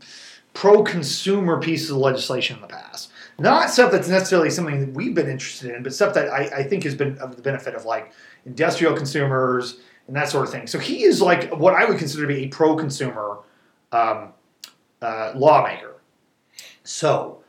[0.54, 3.12] pro-consumer pieces of legislation in the past.
[3.40, 6.64] Not stuff that's necessarily something that we've been interested in, but stuff that I, I
[6.64, 8.14] think has been of the benefit of like
[8.46, 10.68] industrial consumers and that sort of thing.
[10.68, 13.40] So he is like what I would consider to be a pro-consumer
[13.92, 14.34] um,
[15.02, 16.02] uh, lawmaker.
[16.84, 17.42] So,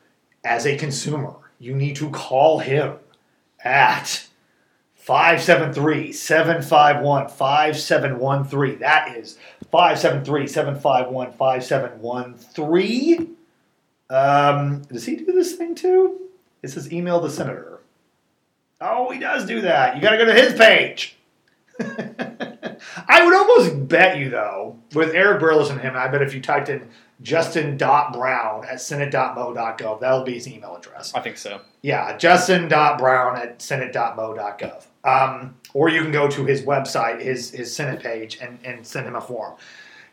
[0.45, 2.97] as a consumer, you need to call him
[3.65, 4.27] at
[4.97, 8.79] 573 751 5713.
[8.79, 9.39] That is
[9.71, 13.37] 573 751 5713.
[14.11, 16.21] Um, does he do this thing too?
[16.63, 17.81] It says email the senator.
[18.81, 19.97] Oh, he does do that.
[19.97, 21.17] You got to go to his page.
[21.81, 26.41] I would almost bet you, though, with Eric Burlison and him, I bet if you
[26.41, 26.89] typed in
[27.23, 31.15] justin.brown at senate.mo.gov, that'll be his email address.
[31.15, 31.61] I think so.
[31.83, 34.87] Yeah, justin.brown at senate.mo.gov.
[35.05, 39.07] Um, or you can go to his website, his, his Senate page, and, and send
[39.07, 39.55] him a form.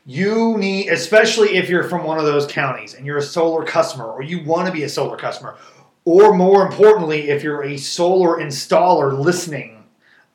[0.05, 4.05] You need, especially if you're from one of those counties and you're a solar customer
[4.05, 5.57] or you want to be a solar customer,
[6.05, 9.83] or more importantly, if you're a solar installer listening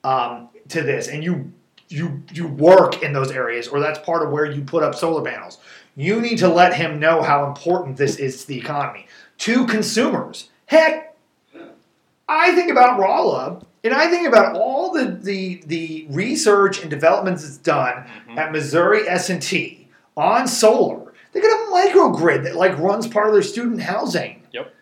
[0.04, 1.52] um, to this and you
[1.88, 5.22] you you work in those areas or that's part of where you put up solar
[5.22, 5.58] panels,
[5.96, 9.06] you need to let him know how important this is to the economy.
[9.38, 10.50] To consumers.
[10.66, 11.16] Heck,
[12.28, 17.42] I think about Rolla and I think about all the, the, the research and developments
[17.42, 18.36] that's done Mhm.
[18.36, 21.12] at Missouri S&T on solar.
[21.32, 24.42] They got a microgrid that like runs part of their student housing.
[24.52, 24.74] Yep.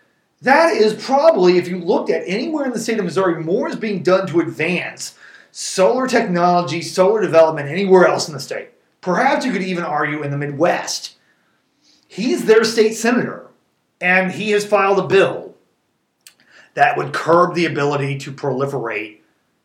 [0.42, 3.76] That is probably, if you looked at anywhere in the state of Missouri, more is
[3.76, 5.14] being done to advance
[5.52, 8.68] solar technology, solar development anywhere else in the state.
[9.04, 11.16] Perhaps you could even argue in the Midwest.
[12.08, 13.48] He's their state senator,
[14.00, 15.56] and he has filed a bill
[16.72, 19.18] that would curb the ability to proliferate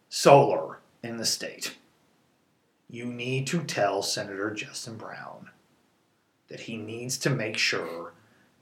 [0.09, 1.77] solar in the state.
[2.89, 5.49] You need to tell Senator Justin Brown
[6.49, 8.11] that he needs to make sure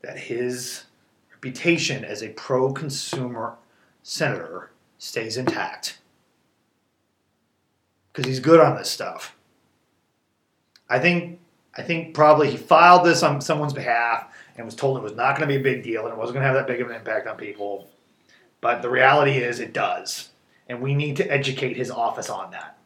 [0.04, 0.84] that his
[1.32, 3.56] reputation as a pro consumer
[4.04, 4.70] senator
[5.00, 5.98] stays intact.
[8.14, 9.34] Because he's good on this stuff.
[10.90, 11.40] I think
[11.76, 15.38] I think probably he filed this on someone's behalf and was told it was not
[15.38, 16.90] going to be a big deal and it wasn't going to have that big of
[16.90, 17.90] an impact on people.
[18.62, 20.30] But the reality is it does.
[20.68, 22.78] And we need to educate his office on that.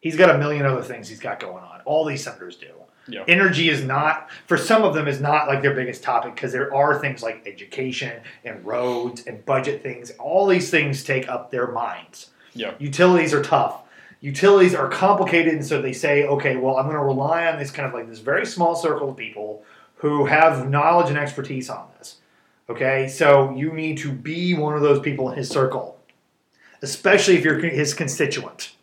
[0.00, 1.80] He's got a million other things he's got going on.
[1.84, 2.72] All these senators do.
[3.08, 3.24] Yeah.
[3.26, 6.74] Energy is not, for some of them, is not like their biggest topic because there
[6.74, 10.10] are things like education and roads and budget things.
[10.18, 12.30] All these things take up their minds.
[12.52, 12.74] Yeah.
[12.78, 13.82] Utilities are tough.
[14.20, 17.70] Utilities are complicated, and so they say, okay, well, I'm going to rely on this
[17.70, 19.62] kind of like this very small circle of people
[19.96, 22.16] who have knowledge and expertise on this.
[22.68, 25.98] Okay, so you need to be one of those people in his circle,
[26.82, 28.74] especially if you're his constituent.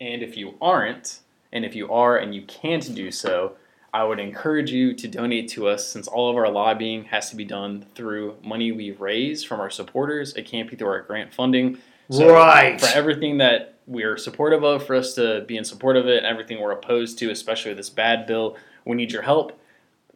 [0.00, 1.20] And if you aren't,
[1.52, 3.56] and if you are and you can't do so,
[3.94, 7.36] I would encourage you to donate to us since all of our lobbying has to
[7.36, 10.34] be done through money we raise from our supporters.
[10.34, 11.78] It can't be through our grant funding.
[12.10, 12.78] So right.
[12.78, 16.26] For everything that we're supportive of, for us to be in support of it, and
[16.26, 19.58] everything we're opposed to, especially this bad bill, we need your help.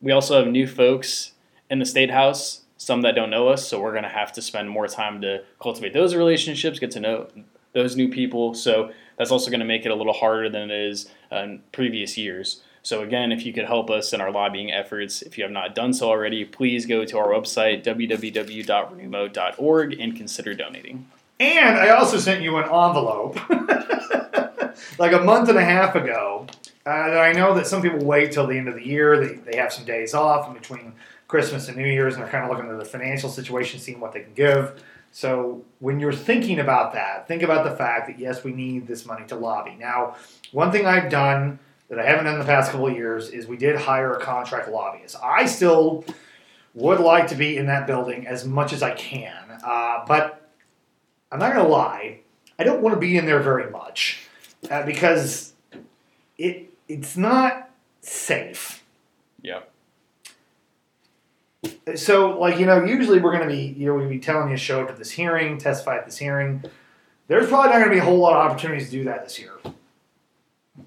[0.01, 1.33] We also have new folks
[1.71, 4.43] in the state house, some that don't know us, so we're going to have to
[4.43, 7.29] spend more time to cultivate those relationships, get to know
[7.73, 8.55] those new people.
[8.55, 12.19] So that's also going to make it a little harder than it is in previous
[12.19, 12.63] years.
[12.83, 15.75] So again, if you could help us in our lobbying efforts, if you have not
[15.75, 21.07] done so already, please go to our website www.renewmo.org and consider donating.
[21.41, 23.37] And I also sent you an envelope
[24.99, 26.47] like a month and a half ago.
[26.85, 29.19] Uh, I know that some people wait till the end of the year.
[29.27, 30.93] They, they have some days off in between
[31.29, 34.13] Christmas and New Year's, and they're kind of looking at the financial situation, seeing what
[34.13, 34.83] they can give.
[35.13, 39.07] So when you're thinking about that, think about the fact that yes, we need this
[39.07, 39.77] money to lobby.
[39.79, 40.17] Now,
[40.53, 43.47] one thing I've done that I haven't done in the past couple of years is
[43.47, 45.17] we did hire a contract lobbyist.
[45.23, 46.05] I still
[46.75, 49.33] would like to be in that building as much as I can,
[49.65, 50.40] uh, but
[51.33, 52.21] I'm not going to lie,
[52.59, 54.27] I don't want to be in there very much
[54.71, 55.55] uh, because
[56.37, 57.71] it it's not
[58.01, 58.85] safe.
[59.43, 59.61] Yeah.
[61.95, 64.21] So, like you know, usually we're going to be you know we're going to be
[64.21, 66.65] telling you to show up to this hearing, testify at this hearing.
[67.29, 69.39] There's probably not going to be a whole lot of opportunities to do that this
[69.39, 69.53] year.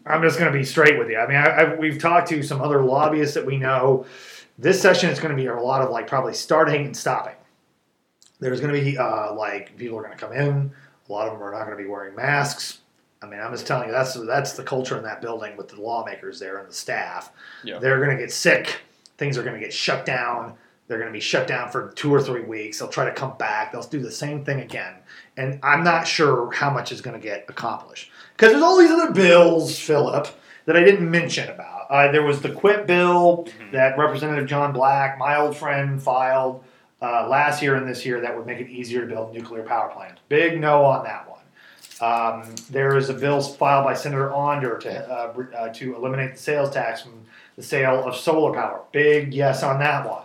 [0.06, 1.18] I'm just going to be straight with you.
[1.18, 4.06] I mean, I, I, we've talked to some other lobbyists that we know.
[4.58, 7.36] This session is going to be a lot of like probably starting and stopping.
[8.44, 10.72] There's going to be uh, like people are going to come in.
[11.10, 12.80] A lot of them are not going to be wearing masks.
[13.22, 15.80] I mean, I'm just telling you that's that's the culture in that building with the
[15.82, 17.32] lawmakers there and the staff.
[17.64, 17.80] Yeah.
[17.80, 18.82] They're going to get sick.
[19.18, 20.56] Things are going to get shut down.
[20.88, 22.80] They're going to be shut down for two or three weeks.
[22.80, 23.72] They'll try to come back.
[23.72, 24.96] They'll do the same thing again.
[25.38, 28.91] And I'm not sure how much is going to get accomplished because there's all these
[28.91, 30.28] other bills, Philip,
[30.66, 31.88] that I didn't mention about.
[31.89, 33.72] Uh, there was the CWIP bill Mhm.
[33.72, 36.64] that Representative John Black, my old friend, filed
[37.04, 39.89] uh, last year and this year that would make it easier to build nuclear power
[39.89, 40.22] plants.
[40.30, 41.39] Big no on that one.
[42.01, 46.39] Um, there is a bill filed by Senator Onder to uh, uh, to eliminate the
[46.39, 47.14] sales tax from
[47.56, 48.82] the sale of solar power.
[48.91, 50.24] Big yes on that one.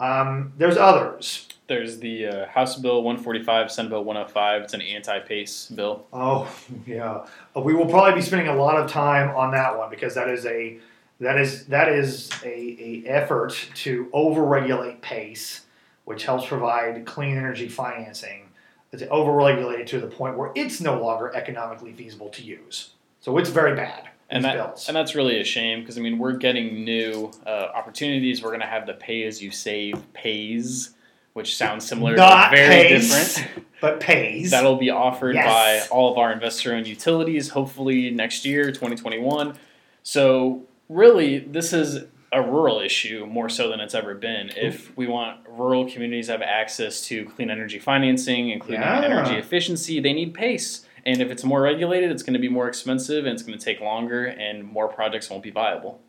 [0.00, 1.48] Um, there's others.
[1.68, 4.62] There's the uh, House Bill 145, Senate Bill 105.
[4.62, 6.06] It's an anti-PACE bill.
[6.12, 6.52] Oh
[6.86, 7.24] yeah,
[7.56, 10.28] Uh, we will probably be spending a lot of time on that one because that
[10.28, 10.78] is a
[11.20, 15.62] that is that is a, a effort to overregulate pace,
[16.04, 18.48] which helps provide clean energy financing.
[18.92, 22.90] It's overregulated to the point where it's no longer economically feasible to use.
[23.20, 24.08] So it's very bad.
[24.28, 24.88] And that, bills.
[24.88, 28.42] and that's really a shame because I mean we're getting new uh, opportunities.
[28.42, 30.94] We're going to have the pay as you save pays,
[31.34, 33.12] which sounds similar, Not but very pays.
[33.36, 33.66] different.
[33.82, 34.50] but pays.
[34.50, 35.88] That'll be offered Yes.
[35.88, 39.54] by all of our investor-owned utilities, hopefully next year, 2021.
[40.02, 44.50] So really, this is a rural issue more so than it's ever been.
[44.56, 49.02] If we want rural communities to have access to clean energy financing, including Yeah.
[49.04, 50.86] energy efficiency, they need pace.
[51.04, 53.64] And if it's more regulated, it's going to be more expensive and it's going to
[53.64, 56.00] take longer, and more projects won't be viable.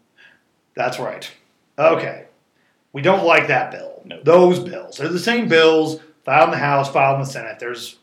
[0.76, 1.30] That's right.
[1.78, 2.26] Okay.
[2.94, 4.02] We don't like that bill.
[4.06, 4.22] No.
[4.24, 4.98] Those bills.
[4.98, 7.60] They're the same bills filed in the House, filed in the Senate.
[7.60, 7.98] There's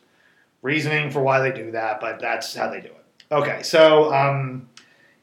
[0.61, 2.95] reasoning for why they do that, but that's how they do it.
[3.31, 4.67] Okay, so um,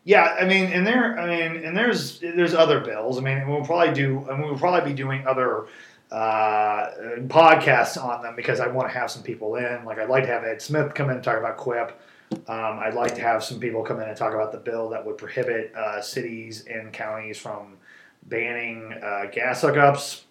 [0.08, 3.18] yeah, I mean, and there, I mean, and there's there's other bills.
[3.18, 5.66] I mean, we'll probably do, and we'll probably be doing other
[6.10, 6.86] uh,
[7.26, 9.84] podcasts on them because I want to have some people in.
[9.84, 11.90] Like I'd like to have Ed Smith come in and talk about CWIP.
[12.32, 15.04] Um, I'd like to have some people come in and talk about the bill that
[15.04, 17.76] would prohibit uh, cities and counties from
[18.22, 20.22] banning uh, gas hookups.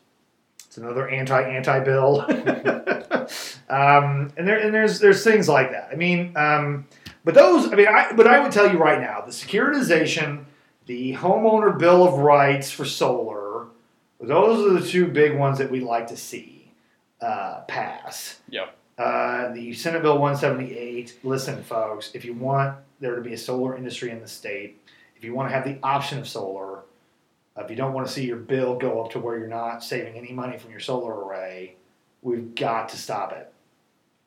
[0.66, 2.22] It's another anti anti bill.
[3.70, 5.90] um, and there and there's there's things like that.
[5.92, 6.88] I mean, um,
[7.28, 10.46] but those I mean, I, but I would tell you right now, the securitization
[10.86, 13.66] the homeowner bill of rights for solar.
[14.22, 16.72] Those are the two big ones that we'd like to see
[17.20, 18.40] uh, pass.
[18.48, 18.74] Yep.
[18.98, 21.20] Uh, the Senate Bill 178.
[21.24, 24.82] Listen, folks, if you want there to be a solar industry in the state,
[25.18, 26.80] if you want to have the option of solar,
[27.58, 29.84] uh, if you don't want to see your bill go up to where you're not
[29.84, 31.76] saving any money from your solar array,
[32.22, 33.54] we've got to stop it.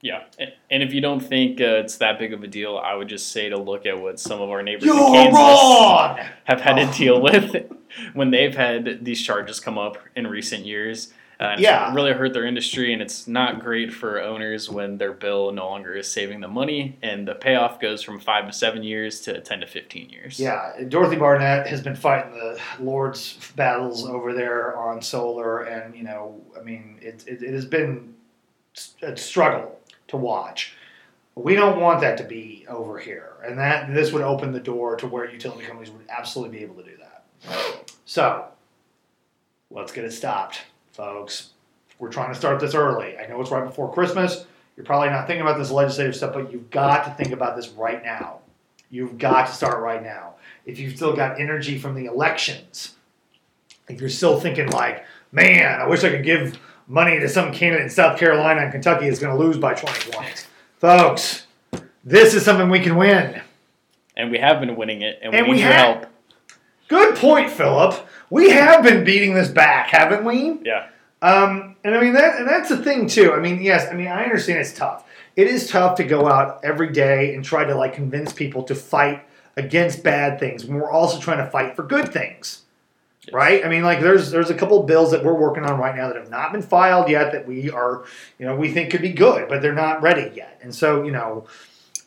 [0.02, 3.08] Yeah, and- if you don't think uh, it's that big of a deal, I would
[3.08, 6.18] just say to look at what some of our neighbors in You're Kansas wrong.
[6.44, 7.70] have had to deal with
[8.14, 11.12] when they've had these charges come up in recent years.
[11.38, 11.94] Uh, and Yeah.
[11.94, 15.94] really hurt their industry, and it's not great for owners when their bill no longer
[15.94, 19.60] is saving them money, and the payoff goes from five to seven years to ten
[19.60, 20.38] to fifteen years.
[20.38, 26.02] Yeah, Dorothy Barnett has been fighting the Lord's battles over there on solar, and you
[26.04, 28.12] know, I mean, it, it, it has been
[29.02, 29.79] a struggle
[30.10, 30.74] to watch.
[31.34, 34.96] We don't want that to be over here, and that this would open the door
[34.96, 37.90] to where utility companies would absolutely be able to do that.
[38.04, 38.46] So,
[39.70, 40.60] let's get it stopped,
[40.92, 41.50] folks.
[41.98, 43.16] We're trying to start this early.
[43.18, 44.44] I know it's right before Christmas.
[44.76, 47.68] You're probably not thinking about this legislative stuff, but you've got to think about this
[47.68, 48.38] right now.
[48.90, 50.34] You've got to start right now.
[50.66, 52.96] If you've still got energy from the elections,
[53.88, 56.58] if you're still thinking like, man, I wish I could give
[56.90, 60.10] money to some candidate in South Carolina and Kentucky is going to lose by 20
[60.10, 60.46] points.
[60.78, 61.46] Folks,
[62.04, 63.40] this is something we can win.
[64.16, 66.06] and we have been winning it, and we And need we your have- help.
[66.88, 67.94] Good point, Philip.
[68.28, 70.58] We have been beating this back, haven't we?
[70.64, 70.86] Yeah,
[71.22, 73.32] Um, and I mean that, and that's the thing too.
[73.32, 75.04] I mean, yes, I mean I understand it's tough.
[75.36, 78.74] It is tough to go out every day and try to like convince people to
[78.74, 79.22] fight
[79.56, 82.62] against bad things when we're also trying to fight for good things,
[83.26, 83.34] Yes.
[83.34, 83.64] right?
[83.64, 86.16] I mean, like there's there's a couple bills that we're working on right now that
[86.16, 88.04] have not been filed yet that we are,
[88.38, 90.58] you know, we think could be good, but they're not ready yet.
[90.62, 91.46] And so, you know,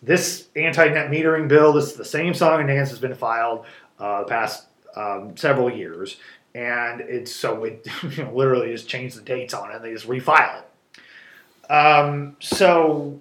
[0.02, 3.66] this anti-net metering bill, this is the same song and dance has been filed
[4.00, 6.18] uh, the past um, several years,
[6.56, 7.88] and it's so it
[8.18, 9.82] you know, literally just changed the dates on it.
[9.84, 11.72] They just refile it.
[11.72, 13.20] Um, so,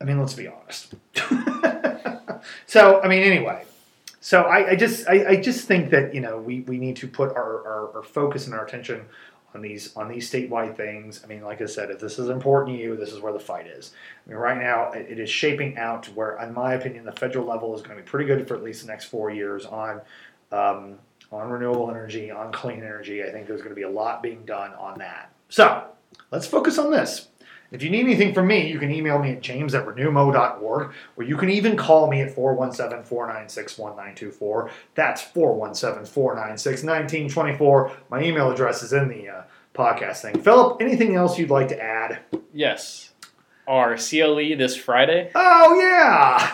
[0.00, 0.94] I mean, let's be honest.
[2.66, 3.64] so, I mean, anyway.
[4.26, 7.06] So I, I just I, I just think that you know we, we need to
[7.06, 9.04] put our, our, our focus and our attention
[9.54, 11.20] on these on these statewide things.
[11.22, 13.38] I mean, like I said, if this is important to you, this is where the
[13.38, 13.92] fight is.
[14.26, 17.12] I mean, right now it it is shaping out to where, in my opinion, the
[17.12, 19.64] federal level is going to be pretty good for at least the next four years
[19.64, 20.00] on
[20.50, 20.98] um,
[21.30, 23.22] on renewable energy, on clean energy.
[23.22, 25.30] I think there's going to be a lot being done on that.
[25.50, 25.84] So
[26.32, 27.28] let's focus on this.
[27.76, 31.22] If you need anything from me, you can email me at james at renewmo.org, or
[31.22, 34.70] you can even call me at 417 496 1924.
[34.94, 37.92] That's 417 496 1924.
[38.08, 39.42] My email address is in the uh,
[39.74, 40.40] podcast thing.
[40.40, 42.20] Philip, anything else you'd like to add?
[42.54, 43.10] yes.
[43.68, 46.50] Our CLE this Friday Oh, yeah!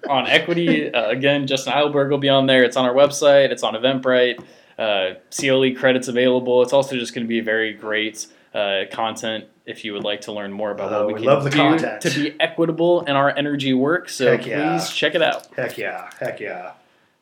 [0.10, 0.92] on equity.
[0.92, 2.64] Uh, again, Justin Eilberg will be on there.
[2.64, 3.50] It's on our website.
[3.52, 4.42] It's on Eventbrite.
[4.76, 6.62] Uh, CLE credits available.
[6.62, 10.32] It's also just going to be very great uh, content if you would like to
[10.32, 12.00] learn more about Oh, what we, we can love the do content.
[12.02, 14.08] to be equitable in our energy work.
[14.08, 14.78] So Heck please yeah.
[14.78, 15.46] check it out.
[15.54, 16.72] Heck yeah, heck yeah.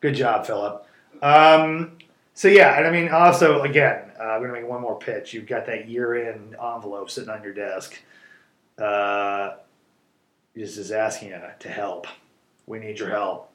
[0.01, 0.85] Good job, Philip.
[1.21, 1.97] Um,
[2.33, 5.33] so yeah, and I mean, also again, uh, I'm gonna make one more pitch.
[5.33, 7.99] You've got that year-end envelope sitting on your desk.
[8.77, 9.55] Uh,
[10.57, 12.07] just is asking you to help.
[12.67, 13.49] We need your help.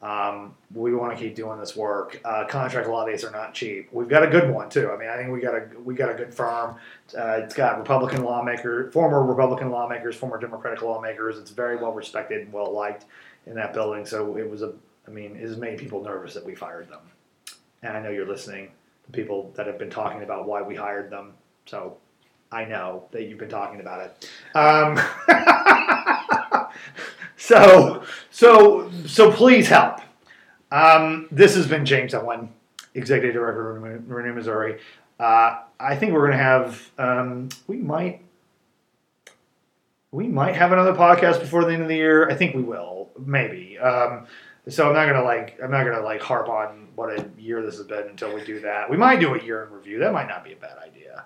[0.00, 2.20] Um, we want to keep doing this work.
[2.24, 3.88] Uh, contract law days are not cheap.
[3.92, 4.92] We've got a good one too.
[4.92, 6.76] I mean, I think we got a we got a good firm.
[7.16, 11.36] Uh, it's got Republican lawmaker, former Republican lawmakers, former Democratic lawmakers.
[11.38, 13.06] It's very well respected and well liked
[13.46, 14.06] in that building.
[14.06, 14.74] So it was a,
[15.06, 17.00] I mean, it has made people nervous that we fired them.
[17.82, 18.70] And I know you're listening
[19.06, 21.32] to people that have been talking about why we hired them.
[21.66, 21.96] So
[22.52, 24.30] I know that you've been talking about it.
[24.54, 24.98] Um,
[27.38, 30.00] so, so, so please help.
[30.70, 32.52] Um, this has been James Owen,
[32.94, 34.80] Executive Director of Renew- Missouri.
[35.18, 38.20] Uh, I think we're going to have, um, we might,
[40.10, 42.28] we might have another podcast before the end of the year.
[42.28, 43.78] I think we will, maybe.
[43.78, 44.26] Um,
[44.68, 47.78] so I'm not gonna like I'm not gonna like harp on what a year this
[47.78, 48.90] has been until we do that.
[48.90, 49.98] We might do a year in review.
[49.98, 51.24] That might not be a bad idea.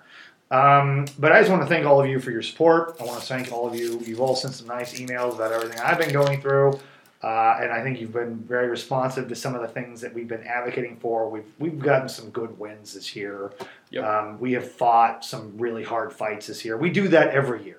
[0.52, 2.96] Um, but I just want to thank all of you for your support.
[3.00, 3.98] I want to thank all of you.
[4.00, 6.78] You've all sent some nice emails about everything I've been going through,
[7.22, 10.28] uh, and I think you've been very responsive to some of the things that we've
[10.28, 11.30] been advocating for.
[11.30, 13.50] We've we've gotten some good wins this year.
[13.92, 14.04] Yep.
[14.04, 16.76] Um, we have fought some really hard fights this year.
[16.76, 17.78] We do that every year.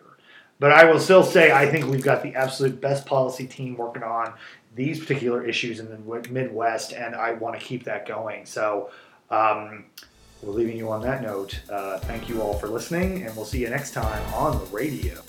[0.59, 4.01] But I will still say I think we've got the absolute best policy team working
[4.01, 4.33] on
[4.75, 8.47] these particular issues in the Midwest, and I want to keep that going.
[8.47, 8.89] So
[9.29, 9.85] um,
[10.43, 11.59] we're leaving you on that note.
[11.69, 15.21] Uh, thank you all for listening, and we'll see you next time on the radio.